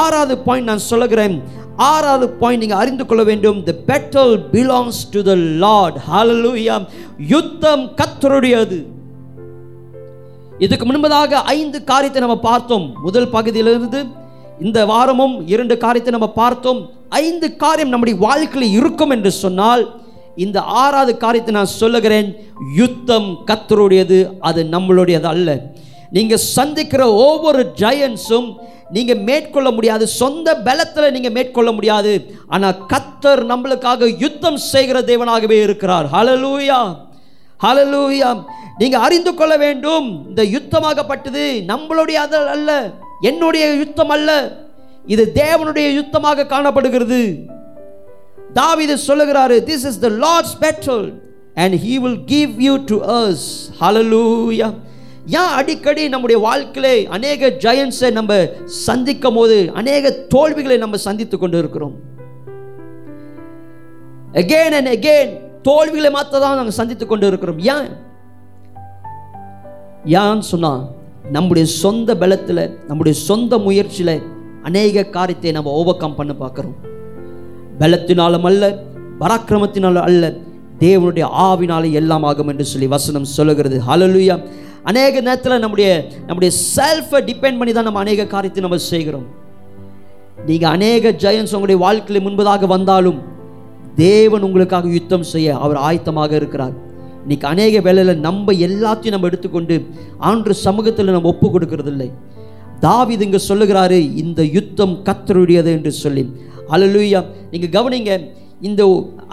ஆறாவது 0.00 0.34
பாயிண்ட் 0.46 0.70
நான் 0.70 0.88
சொல்லுகிறேன். 0.90 1.36
ஆறாவது 1.76 2.28
பாயிண்ட் 2.40 2.62
நீங்கள் 2.62 2.80
அறிந்து 2.82 3.04
கொள்ள 3.06 3.22
வேண்டும். 3.30 3.58
The 3.68 3.74
battle 3.90 4.34
belongs 4.54 5.02
to 5.14 5.22
the 5.30 5.34
Lord 5.64 5.98
hallelujah 6.10 6.76
யுத்தம் 7.34 7.84
கத்தருடையது 8.00 8.78
இதுக்கு 10.66 10.84
முன்பதாக 10.86 11.42
ஐந்து 11.58 11.78
காரியத்தை 11.90 12.20
நம்ம 12.22 12.38
பார்த்தோம். 12.50 12.86
முதல் 13.06 13.32
பகுதியிலிருந்து 13.36 14.00
இந்த 14.66 14.78
வாரமும் 14.92 15.34
இரண்டு 15.54 15.74
காரியத்தை 15.84 16.12
நம்ம 16.14 16.28
பார்த்தோம். 16.42 16.80
ஐந்து 17.08 17.48
காரியம் 17.56 17.92
நம்முடைய 17.92 18.16
வாழ்க்கையில் 18.26 18.74
இருக்கும் 18.78 19.12
என்று 19.16 19.30
சொன்னால் 19.44 19.82
இந்த 20.44 20.58
ஆறாவது 20.82 21.12
காரியத்தை 21.24 21.52
நான் 21.58 21.76
சொல்லுகிறேன். 21.80 22.28
யுத்தம் 22.80 23.28
கத்தருடையது 23.50 24.18
அது 24.48 24.60
நம்மளுடையது 24.74 25.28
அல்ல. 25.34 25.48
நீங்கள் 26.16 26.46
சந்திக்கிற 26.56 27.02
ஒவ்வொரு 27.26 27.62
ஜயன்ஸும் 27.82 28.48
நீங்கள் 28.96 29.22
மேற்கொள்ள 29.28 29.68
முடியாது. 29.76 30.04
சொந்த 30.20 30.48
பலத்தில் 30.66 31.14
நீங்கள் 31.16 31.34
மேற்கொள்ள 31.36 31.70
முடியாது. 31.78 32.12
ஆனால் 32.54 32.78
கத்தர் 32.92 33.42
நம்மளுக்காக 33.50 34.08
யுத்தம் 34.24 34.60
செய்கிற 34.72 35.00
தேவனாகவே 35.10 35.58
இருக்கிறார். 35.66 36.06
ஹலலூயா 36.14 36.80
ஹலலூயா 37.64 38.30
நீங்கள் 38.80 39.04
அறிந்து 39.06 39.30
கொள்ள 39.34 39.54
வேண்டும் 39.64 40.08
இந்த 40.30 40.42
யுத்தமாகப்பட்டது 40.54 41.44
நம்மளுடைய 41.72 42.18
அது 42.26 42.40
அல்ல. 42.56 42.70
என்னுடைய 43.30 43.64
யுத்தம் 43.82 44.12
அல்ல. 44.16 44.30
இது 45.14 45.24
தேவனுடைய 45.42 45.86
யுத்தமாக 45.98 46.46
காணப்படுகிறது. 46.54 47.20
தாவிது 48.54 48.94
சொல்லுகிறாரு 49.08 49.56
this 49.64 49.86
is 49.86 49.98
the 49.98 50.08
Lord's 50.18 50.56
battle 50.58 51.08
and 51.56 51.74
he 51.76 51.98
will 51.98 52.20
give 52.26 52.52
you 52.60 52.74
to 52.84 52.98
us. 53.20 53.40
Hallelujah 53.80 54.68
ஏன் 55.38 55.52
அடிக்கடி 55.54 56.08
நம்முடைய 56.08 56.38
வாழ்க்கையிலே 56.38 57.06
அநேக 57.08 57.48
ஜெயன்ஸை 57.64 58.10
நம்ம 58.10 58.32
சந்திக்கும் 58.84 59.34
போது 59.34 59.70
அநேக 59.74 60.10
தோல்விகளை 60.28 60.76
நம்ம 60.78 60.96
சந்தித்து 60.98 61.38
கொண்டு 61.38 61.58
இருக்கிறோம் 61.58 61.96
அகெயின் 64.34 64.76
அண்ட் 64.78 64.88
அகெயின் 64.88 65.32
தோல்விகளை 65.62 66.10
மாத்த 66.10 66.40
தான் 66.40 66.56
நாங்கள் 66.56 66.78
சந்தித்து 66.80 67.06
கொண்டு 67.06 67.26
இருக்கிறோம் 67.26 67.58
ஏன்? 67.74 67.88
ஏன்னு 70.18 70.46
சொன்னா 70.52 70.72
நம்முடைய 71.30 71.66
சொந்த 71.82 72.16
பலத்தில் 72.16 72.74
நம்முடைய 72.86 73.16
சொந்த 73.20 73.58
முயற்சியில் 73.58 74.16
அநேக 74.62 75.04
காரியத்தை 75.16 75.52
நம்ம 75.52 75.70
ஓவர் 75.70 75.96
கம் 75.96 76.14
பண்ண 76.14 76.32
பார்க்குறோம். 76.32 76.76
பலத்தினாலும் 77.80 78.46
அல்ல 78.50 78.64
பராக்கிரமத்தினாலும் 79.22 80.06
அல்ல. 80.08 80.24
தேவனுடைய 80.84 81.26
ஆவினாலே 81.46 81.88
எல்லாம் 82.00 82.24
ஆகும் 82.30 82.50
என்று 82.52 82.64
சொல்லி 82.72 82.88
வசனம் 82.96 83.28
சொல்லுகிறது. 83.36 83.76
ஹலலுயா 83.88 84.36
அநேக 84.90 85.14
நேரத்தில் 85.26 85.62
நம்முடைய 85.64 85.88
நம்முடைய 86.28 86.50
செல்ஃபை 86.76 87.20
டிபெண்ட் 87.30 87.58
பண்ணி 87.60 87.72
தான் 87.76 87.88
நம்ம 87.88 88.02
அநேக 88.04 88.26
காரியத்தை 88.34 88.62
நம்ம 88.66 88.78
செய்கிறோம். 88.92 89.26
நீங்கள் 90.48 90.72
அநேக 90.76 91.12
ஜெயன்ஸ் 91.24 91.54
உங்களுடைய 91.56 91.78
வாழ்க்கையில் 91.86 92.24
முன்பதாக 92.26 92.66
வந்தாலும் 92.74 93.18
தேவன் 94.06 94.44
உங்களுக்காக 94.48 94.88
யுத்தம் 94.96 95.26
செய்ய 95.32 95.56
அவர் 95.64 95.78
ஆயத்தமாக 95.88 96.32
இருக்கிறார். 96.40 96.74
இன்னைக்கு 97.22 97.46
அநேக 97.52 97.80
வேலையில் 97.86 98.22
நம்ம 98.26 98.52
எல்லாத்தையும் 98.66 99.14
நம்ம 99.14 99.28
எடுத்துக்கொண்டு 99.30 99.76
ஆண்டு 100.30 100.54
சமூகத்தில் 100.66 101.16
நம்ம 101.16 101.32
ஒப்பு 101.32 101.48
கொடுக்கறதில்லை. 101.54 102.08
தாவீது 102.86 103.24
இங்க 103.28 103.40
சொல்லுகிறாரு 103.50 103.98
இந்த 104.22 104.40
யுத்தம் 104.56 104.94
கத்தருடையது 105.08 105.70
என்று 105.76 105.92
சொல்லி. 106.02 106.24
அலலுயா 106.74 107.20
நீங்கள் 107.52 107.74
கவனிங்க 107.76 108.12
இந்த 108.68 108.82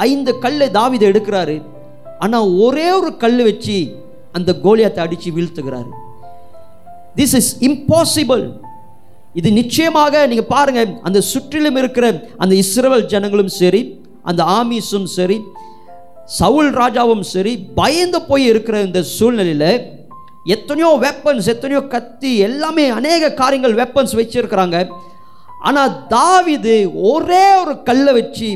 ஐந்து 0.07 0.31
கல்லை 0.43 0.67
தாவீது 0.79 1.05
எடுக்கிறாரு. 1.11 1.55
ஆனால் 2.25 2.47
ஒரே 2.65 2.87
ஒரு 2.99 3.11
கல் 3.23 3.41
வச்சு 3.49 3.77
அந்த 4.37 4.51
கோலியாத்தை 4.65 5.01
அடித்து 5.05 5.29
வீழ்த்துகிறாரு. 5.37 5.91
திஸ் 7.19 7.35
இஸ் 7.39 7.51
இம்பாசிபிள் 7.69 8.45
இது 9.39 9.49
நிச்சயமாக 9.59 10.13
நீங்கள் 10.31 10.51
பாருங்கள் 10.55 10.91
அந்த 11.07 11.19
சுற்றிலும் 11.31 11.79
இருக்கிற 11.81 12.05
அந்த 12.43 12.53
இஸ்ரவேல் 12.63 13.09
ஜனங்களும் 13.13 13.53
சரி 13.61 13.81
அந்த 14.29 14.41
ஆமீஸும் 14.59 15.07
சரி 15.17 15.37
சவுல் 16.37 16.71
ராஜாவும் 16.81 17.25
சரி 17.33 17.53
பயந்து 17.79 18.19
போய் 18.29 18.45
இருக்கிற 18.51 18.75
இந்த 18.87 18.99
சூழ்நிலையில் 19.15 19.71
எத்தனையோ 20.55 20.89
வெப்பன்ஸ் 21.03 21.49
எத்தனையோ 21.53 21.81
கத்தி 21.93 22.31
எல்லாமே 22.47 22.85
அநேக 22.99 23.33
காரியங்கள் 23.41 23.75
வெப்பன்ஸ் 23.81 24.15
வச்சுருக்கிறாங்க. 24.19 24.77
ஆனால் 25.67 25.93
தாவிது 26.15 26.75
ஒரே 27.11 27.45
ஒரு 27.61 27.73
கல்லை 27.89 28.11
வச்சு 28.19 28.49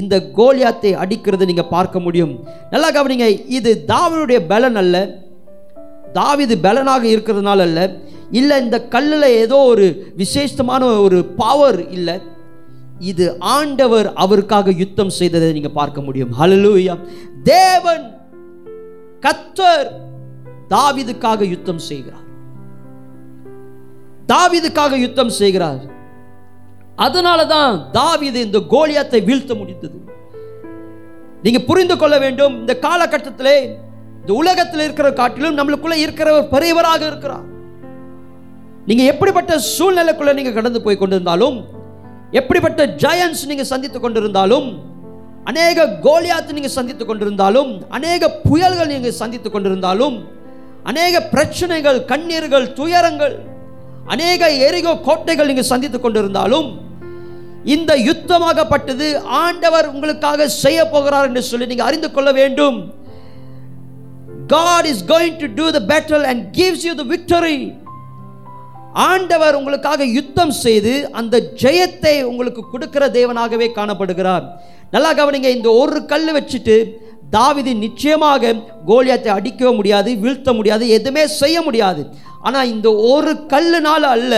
இந்த 0.00 0.14
கோலியாத்தை 0.38 0.90
அடிக்கிறதை 1.02 1.44
நீங்கள் 1.50 1.72
பார்க்க 1.74 2.00
முடியும். 2.04 2.34
நல்லா 2.72 2.90
கவனிங்க 2.96 3.26
இது 3.58 3.70
தாவினுடைய 3.92 4.38
பலன் 4.52 4.78
அல்ல. 4.82 4.96
தாவிது 6.18 6.54
பலனாக 6.66 7.04
இருக்கிறதுனால 7.14 7.60
அல்ல. 7.68 7.80
இல்லை 8.40 8.56
இந்த 8.64 8.78
கல்லில் 8.94 9.36
ஏதோ 9.42 9.58
ஒரு 9.72 9.86
விசேஷமான 10.22 10.82
ஒரு 11.06 11.18
பவர் 11.40 11.80
இல்லை. 11.96 12.16
இது 13.10 13.24
ஆண்டவர் 13.56 14.08
அவருக்காக 14.24 14.72
யுத்தம் 14.82 15.14
செய்ததை 15.18 15.52
நீங்கள் 15.52 15.78
பார்க்க 15.80 16.00
முடியும். 16.06 16.32
ஹலலூயா 16.40 16.94
தேவன் 17.52 18.04
கத்தர் 19.26 19.88
தாவிதுக்காக 20.74 21.48
யுத்தம் 21.54 21.82
செய்கிறார். 21.90 22.26
தாவிதுக்காக 24.32 24.98
யுத்தம் 25.06 25.34
செய்கிறார். 25.40 25.82
அதனால 26.96 27.46
தான் 27.46 27.90
தாவிது 27.98 28.38
இந்த 28.46 28.58
கோலியாத்தை 28.74 29.24
வீழ்த்த 29.24 29.54
முடிந்தது. 29.54 29.98
நீங்க 31.44 31.60
புரிந்து 31.68 31.96
கொள்ள 31.96 32.18
வேண்டும் 32.18 32.54
இந்த 32.60 32.74
காலகட்டத்திலே 32.86 33.56
இந்த 34.20 34.32
உலகத்தில் 34.32 34.84
இருக்கிற 34.84 35.12
காட்டிலும் 35.12 35.58
நம்மளுக்குள்ள 35.58 35.96
இருக்கிறவர் 36.04 36.50
பெரியவராக 36.54 37.02
இருக்கிறார். 37.06 37.46
நீங்க 38.86 39.02
எப்படிப்பட்ட 39.02 39.58
சூழ்நிலைக்குள்ள 39.58 40.32
நீங்க 40.34 40.52
கடந்து 40.52 40.82
போய் 40.82 41.00
கொண்டிருந்தாலும் 41.00 41.58
எப்படிப்பட்ட 42.40 42.84
ஜெயன்ஸ் 42.86 43.42
நீங்க 43.46 43.64
சந்தித்து 43.64 43.98
கொண்டிருந்தாலும் 44.00 44.68
அநேக 45.50 45.86
கோலியாத்து 46.06 46.52
நீங்க 46.52 46.68
சந்தித்து 46.68 47.04
கொண்டிருந்தாலும் 47.04 47.70
அநேக 47.90 48.28
புயல்கள் 48.48 48.86
நீங்க 48.86 49.10
சந்தித்து 49.10 49.50
கொண்டிருந்தாலும் 49.50 50.16
அநேக 50.90 51.22
பிரச்சனைகள் 51.22 52.04
கண்ணீர்கள் 52.04 52.72
துயரங்கள் 52.74 53.34
அநேக 54.10 54.50
எரிகோ 54.66 54.92
கோட்டைகள் 55.08 55.50
நீங்கள் 55.50 55.70
சந்தித்துக் 55.72 56.04
கொண்டிருந்தாலும் 56.04 56.68
இந்த 57.74 57.92
யுத்தமாகப்பட்டது 58.08 59.08
ஆண்டவர் 59.22 59.86
உங்களுக்காக 59.92 60.48
செய்ய 60.48 60.88
போகிறார் 60.88 61.28
என்று 61.28 61.42
சொல்லி 61.42 61.66
நீங்க 61.66 61.84
அறிந்து 61.84 62.10
கொள்ள 62.10 62.32
வேண்டும். 62.32 62.78
God 64.48 64.84
is 64.92 65.00
going 65.12 65.34
to 65.42 65.48
do 65.60 65.66
the 65.76 65.80
battle 65.80 66.24
and 66.30 66.38
gives 66.52 66.80
you 66.86 66.94
the 67.00 67.06
victory. 67.14 67.60
ஆண்டவர் 68.92 69.54
உங்களுக்காக 69.54 70.04
யுத்தம் 70.04 70.54
செய்து 70.64 71.10
அந்த 71.20 71.36
ஜெயத்தை 71.62 72.22
உங்களுக்கு 72.22 72.62
கொடுக்கிற 72.70 73.08
தேவனாகவே 73.08 73.68
காணப்படுகிறார். 73.78 74.44
நல்லா 74.90 75.10
கவனிங்க 75.14 75.48
இந்த 75.58 75.70
ஒரு 75.72 76.00
கல் 76.12 76.32
வச்சுட்டு 76.38 76.76
தாவிது 77.36 77.72
நிச்சயமாக 77.84 78.52
கோலியாத்தை 78.90 79.30
அடிக்கவே 79.38 79.72
முடியாது 79.78 80.10
வீழ்த்த 80.24 80.52
முடியாது 80.58 80.84
எதுவுமே 80.98 81.24
செய்ய 81.40 81.56
முடியாது. 81.68 82.02
ஆனால் 82.48 82.70
இந்த 82.72 82.88
ஒரு 83.10 83.32
கல்லுனால 83.50 84.02
அல்ல 84.14 84.32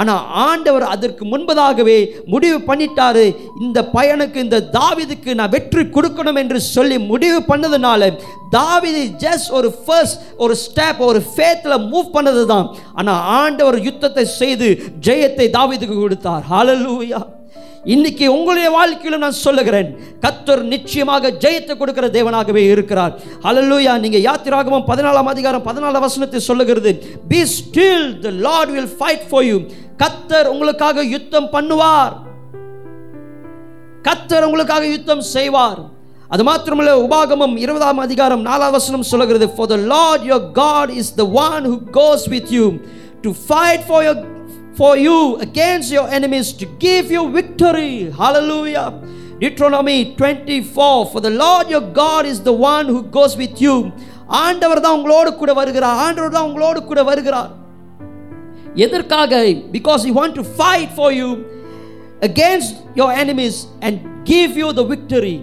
ஆனால் 0.00 0.26
ஆண்டவர் 0.42 0.84
அதற்கு 0.94 1.24
முன்பதாகவே 1.30 1.96
முடிவு 2.32 2.58
பண்ணிட்டாரு. 2.68 3.24
இந்த 3.64 3.78
பையனுக்கு 3.94 4.38
இந்த 4.46 4.58
தாவிதுக்கு 4.76 5.30
நான் 5.38 5.52
வெற்றி 5.54 5.84
கொடுக்கணும் 5.96 6.38
என்று 6.42 6.58
சொல்லி 6.74 6.98
முடிவு 7.12 7.40
பண்ணதுனால 7.48 8.10
தாவிது 8.56 9.02
ஜஸ்ட் 9.24 9.50
ஒரு 9.60 9.70
ஃபர்ஸ்ட் 9.80 10.20
ஒரு 10.44 10.56
ஸ்டெப் 10.64 11.02
ஒரு 11.08 11.22
ஃபேத்தில் 11.32 11.84
மூவ் 11.90 12.14
பண்ணது 12.18 12.44
தான் 12.52 12.68
ஆனால் 13.00 13.24
ஆண்டவர் 13.40 13.78
யுத்தத்தை 13.88 14.26
செய்து 14.40 14.68
ஜெயத்தை 15.08 15.48
தாவிதுக்கு 15.58 15.98
கொடுத்தார். 16.04 16.46
ஹalleluya 16.52 17.20
இன்னைக்கு 17.94 18.26
உங்களுடைய 18.36 18.68
வாழ்க்கையிலும் 18.76 19.22
நான் 19.24 19.42
சொல்லுகிறேன் 19.44 19.90
கத்தர் 20.24 20.62
நிச்சயமாக 20.72 21.30
ஜெயத்தை 21.44 21.74
கொடுக்கிற 21.76 22.06
தேவனாகவே 22.16 22.62
இருக்கிறார். 22.72 23.12
அலல்லூயா 23.48 23.92
நீங்க 24.04 24.18
யாத்திராகமும் 24.28 24.86
பதினாலாம் 24.90 25.30
அதிகாரம் 25.32 25.64
பதினாலாம் 25.68 26.04
வசனத்தை 26.06 26.40
சொல்லுகிறது 26.48 26.92
be 27.30 27.40
still 27.56 28.06
the 28.24 28.32
Lord 28.46 28.72
will 28.76 28.92
fight 28.98 29.26
for 29.30 29.46
you 29.50 29.58
கத்தர் 30.02 30.50
உங்களுக்காக 30.54 31.04
யுத்தம் 31.14 31.48
பண்ணுவார். 31.54 32.14
கத்தர் 34.08 34.46
உங்களுக்காக 34.48 34.84
யுத்தம் 34.96 35.24
செய்வார். 35.34 35.80
அது 36.34 36.42
மாத்திரமல்ல 36.48 36.94
உபாகமம் 37.06 37.54
இருபதாம் 37.64 38.00
அதிகாரம் 38.06 38.42
நாலாம் 38.48 38.74
வசனம் 38.78 39.10
சொல்லுகிறது 39.10 39.46
for 39.54 39.70
the 39.74 39.76
Lord 39.92 40.26
your 40.30 40.46
God 40.62 40.90
is 41.02 41.14
the 41.20 41.24
one 41.46 41.66
who 41.72 41.76
goes 41.98 42.26
with 42.34 42.50
you 42.56 42.66
to 43.24 43.30
fight 43.46 43.86
for 43.88 44.04
your 44.08 44.20
for 44.78 44.96
you 44.96 45.18
against 45.38 45.88
your 45.90 46.08
enemies 46.18 46.48
to 46.52 46.66
give 46.78 47.06
you 47.10 47.22
victory 47.30 47.94
hallelujah 48.20 48.86
Deuteronomy 49.40 49.98
24 50.16 51.06
for 51.12 51.20
the 51.20 51.32
lord 51.42 51.68
your 51.68 51.84
god 52.02 52.26
is 52.26 52.38
the 52.42 52.56
one 52.74 52.86
who 52.86 53.02
goes 53.18 53.34
with 53.42 53.56
you 53.66 53.76
ஆண்டவர் 54.44 54.80
தான் 54.84 54.96
உங்களோடு 54.98 55.30
கூட 55.42 55.50
வருகிறார் 55.58 56.00
ஆண்டவர் 56.06 56.34
தான் 56.34 56.48
உங்களோடு 56.48 56.80
கூட 56.88 57.02
வருகிறார் 57.10 57.52
எதற்காக 58.86 59.38
because 59.76 60.02
you 60.08 60.12
want 60.20 60.36
to 60.40 60.44
fight 60.56 60.92
for 60.96 61.14
you 61.20 61.28
against 62.20 62.74
your 63.00 63.10
enemies 63.22 63.56
and 63.80 63.94
give 64.24 64.56
you 64.60 64.68
the 64.78 64.84
victory 64.84 65.36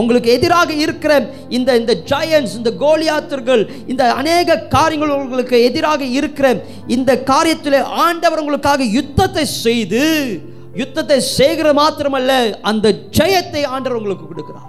உங்களுக்கு 0.00 0.30
எதிராக 0.38 0.70
இருக்கிற 0.84 1.12
இந்த 1.58 1.76
இந்த 1.80 1.94
ஜெயன்ஸ் 2.10 2.54
இந்த 2.60 2.70
கோலியாத்தர்கள் 2.82 3.62
இந்த 3.92 4.02
அநேக 4.20 4.58
காரியங்கள் 4.76 5.14
உங்களுக்கு 5.16 5.58
எதிராக 5.68 6.02
இருக்கிற 6.18 6.48
இந்த 6.96 7.10
காரியத்தில் 7.32 7.78
ஆண்டவர் 8.06 8.42
உங்களுக்காக 8.44 8.90
யுத்தத்தை 8.98 9.46
செய்து 9.64 10.04
யுத்தத்தை 10.80 11.16
செய்கிற 11.36 11.68
மாத்திரமல்ல 11.80 12.32
அந்த 12.70 12.86
ஜெயத்தை 13.18 13.62
ஆண்டவர் 13.74 13.98
உங்களுக்கு 14.00 14.26
கொடுக்கிறார். 14.32 14.68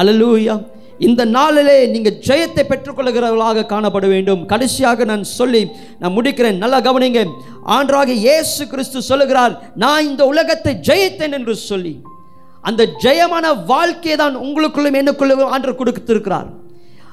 அலலூயா 0.00 0.56
இந்த 1.06 1.22
நாளிலே 1.36 1.76
நீங்கள் 1.94 2.16
ஜெயத்தை 2.28 2.62
பெற்றுக்கொள்கிறவர்களாக 2.70 3.66
காணப்பட 3.72 4.06
வேண்டும். 4.14 4.40
கடைசியாக 4.52 5.04
நான் 5.10 5.24
சொல்லி 5.38 5.62
நான் 6.00 6.14
முடிக்கிறேன். 6.16 6.58
நல்லா 6.62 6.78
கவனிங்க. 6.88 7.20
ஆண்டராக 7.76 8.12
இயேசு 8.26 8.62
கிறிஸ்து 8.72 9.08
சொல்லுகிறார் 9.10 9.54
நான் 9.84 10.06
இந்த 10.10 10.22
உலகத்தை 10.32 10.74
ஜெயித்தேன் 10.88 11.36
என்று 11.38 11.54
சொல்லி. 11.70 11.94
அந்த 12.62 12.82
ஜெயமான 13.02 13.64
வாழ்க்கையை 13.66 14.16
தான் 14.18 14.36
உங்களுக்குள்ளும் 14.36 14.98
எனக்குள்ளும் 15.02 15.44
ஆண்டவர் 15.54 15.80
கொடுத்திருக்கிறார். 15.80 16.48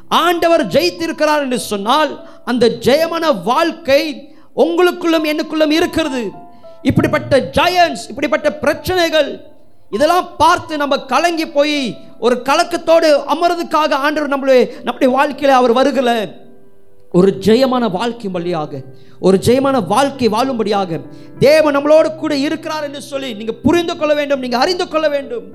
ஆண்டவர் 0.07 0.63
ஜெயித்திருக்கிறார் 0.67 1.43
என்று 1.45 1.59
சொன்னால் 1.59 2.11
அந்த 2.45 2.65
ஜெயமான 2.87 3.25
வாழ்க்கை 3.43 4.01
உங்களுக்குள்ளும் 4.63 5.27
எனக்குள்ளும் 5.33 5.75
இருக்கிறது. 5.79 6.23
இப்படிப்பட்ட 6.81 7.37
ஜெயன்ஸ் 7.57 8.03
இப்படிப்பட்ட 8.09 8.51
பிரச்சனைகள் 8.63 9.29
இதெல்லாம் 9.91 10.27
பார்த்து 10.37 10.77
நம்ம 10.77 10.97
கலங்கி 10.97 11.47
போய் 11.47 11.77
ஒரு 12.19 12.41
கலக்கத்தோடு 12.49 13.09
அமர்றதுக்காக 13.33 13.93
ஆண்டவர் 14.05 14.33
நம்மளுடைய 14.33 14.61
நம்முடைய 14.83 15.09
வாழ்க்கையில் 15.17 15.59
அவர் 15.59 15.77
வருகலை. 15.79 16.17
ஒரு 17.11 17.37
ஜெயமான 17.39 17.91
வாழ்க்கை 17.91 18.29
வழியாக 18.31 18.83
ஒரு 19.19 19.37
ஜெயமான 19.37 19.87
வாழ்க்கை 19.87 20.29
வாழும்படியாக 20.29 21.01
தேவன் 21.39 21.77
நம்மளோடு 21.77 22.15
கூட 22.15 22.35
இருக்கிறார் 22.35 22.83
என்று 22.83 23.01
சொல்லி 23.01 23.33
நீங்கள் 23.33 23.61
புரிந்து 23.63 23.97
கொள்ள 23.97 24.13
வேண்டும் 24.13 24.39
நீங்கள் 24.39 24.59
அறிந்து 24.59 24.87
கொள்ள 24.87 25.09
வேண்டும். 25.09 25.45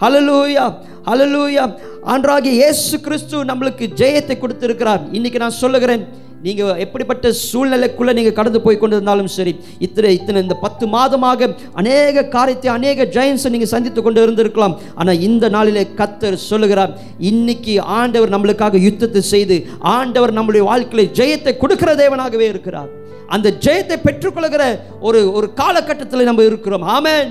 ஹalleluya 0.00 0.72
அலலூயா 1.04 1.64
ஆண்டராகிய 2.06 2.44
இயேசு 2.44 3.00
கிறிஸ்து 3.00 3.44
நம்மளுக்கு 3.44 3.84
ஜெயத்தை 3.96 4.38
கொடுத்திருக்கிறார். 4.38 5.02
இன்னைக்கு 5.12 5.38
நான் 5.38 5.50
சொல்லுகிறேன் 5.50 6.08
நீங்கள் 6.46 6.78
எப்படிப்பட்ட 6.84 7.30
சூழ்நிலைக்குள்ளே 7.48 8.12
நீங்கள் 8.18 8.36
கடந்து 8.38 8.60
போய் 8.62 8.78
கொண்டிருந்தாலும் 8.82 9.30
சரி 9.34 9.52
இத்தனை 9.86 10.10
இத்தனை 10.18 10.38
இந்த 10.44 10.56
பத்து 10.64 10.84
மாதமாக 10.94 11.48
அநேக 11.80 12.24
காரியத்தை 12.36 12.70
அநேக 12.76 13.06
ஜெயன்ஸை 13.16 13.50
நீங்கள் 13.54 13.72
சந்தித்து 13.74 14.00
கொண்டு 14.02 14.24
இருந்திருக்கலாம். 14.24 14.74
ஆனால் 15.00 15.22
இந்த 15.28 15.48
நாளிலே 15.56 15.84
கத்தர் 16.00 16.36
சொல்லுகிறார் 16.48 16.94
இன்னைக்கு 17.30 17.74
ஆண்டவர் 18.00 18.34
நம்மளுக்காக 18.34 18.80
யுத்தத்தை 18.86 19.22
செய்து 19.34 19.58
ஆண்டவர் 19.96 20.36
நம்முடைய 20.38 20.64
வாழ்க்கையில் 20.70 21.14
ஜெயத்தை 21.20 21.54
கொடுக்கிற 21.62 21.92
தேவனாகவே 22.02 22.48
இருக்கிறார். 22.52 22.90
அந்த 23.36 23.50
ஜெயத்தை 23.66 23.96
பெற்றுக்கொள்கிற 24.06 24.64
ஒரு 25.08 25.20
ஒரு 25.36 25.48
காலகட்டத்தில் 25.60 26.28
நம்ம 26.30 26.44
இருக்கிறோம். 26.50 26.86
ஆமேன். 26.96 27.30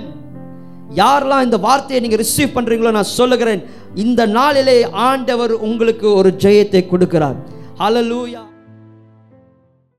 யாரெல்லாம் 1.01 1.45
இந்த 1.47 1.57
வார்த்தையை 1.65 1.99
நீங்கள் 2.05 2.21
ரிசீவ் 2.23 2.55
பண்ணுறீங்களோ 2.55 2.93
நான் 2.99 3.15
சொல்லுகிறேன் 3.19 3.61
இந்த 4.05 4.21
நாளிலே 4.37 4.77
ஆண்டவர் 5.09 5.53
உங்களுக்கு 5.67 6.07
ஒரு 6.21 6.31
ஜெயத்தை 6.45 6.83
கொடுக்கிறார். 6.93 7.37
ஹலலூயா 7.81 8.41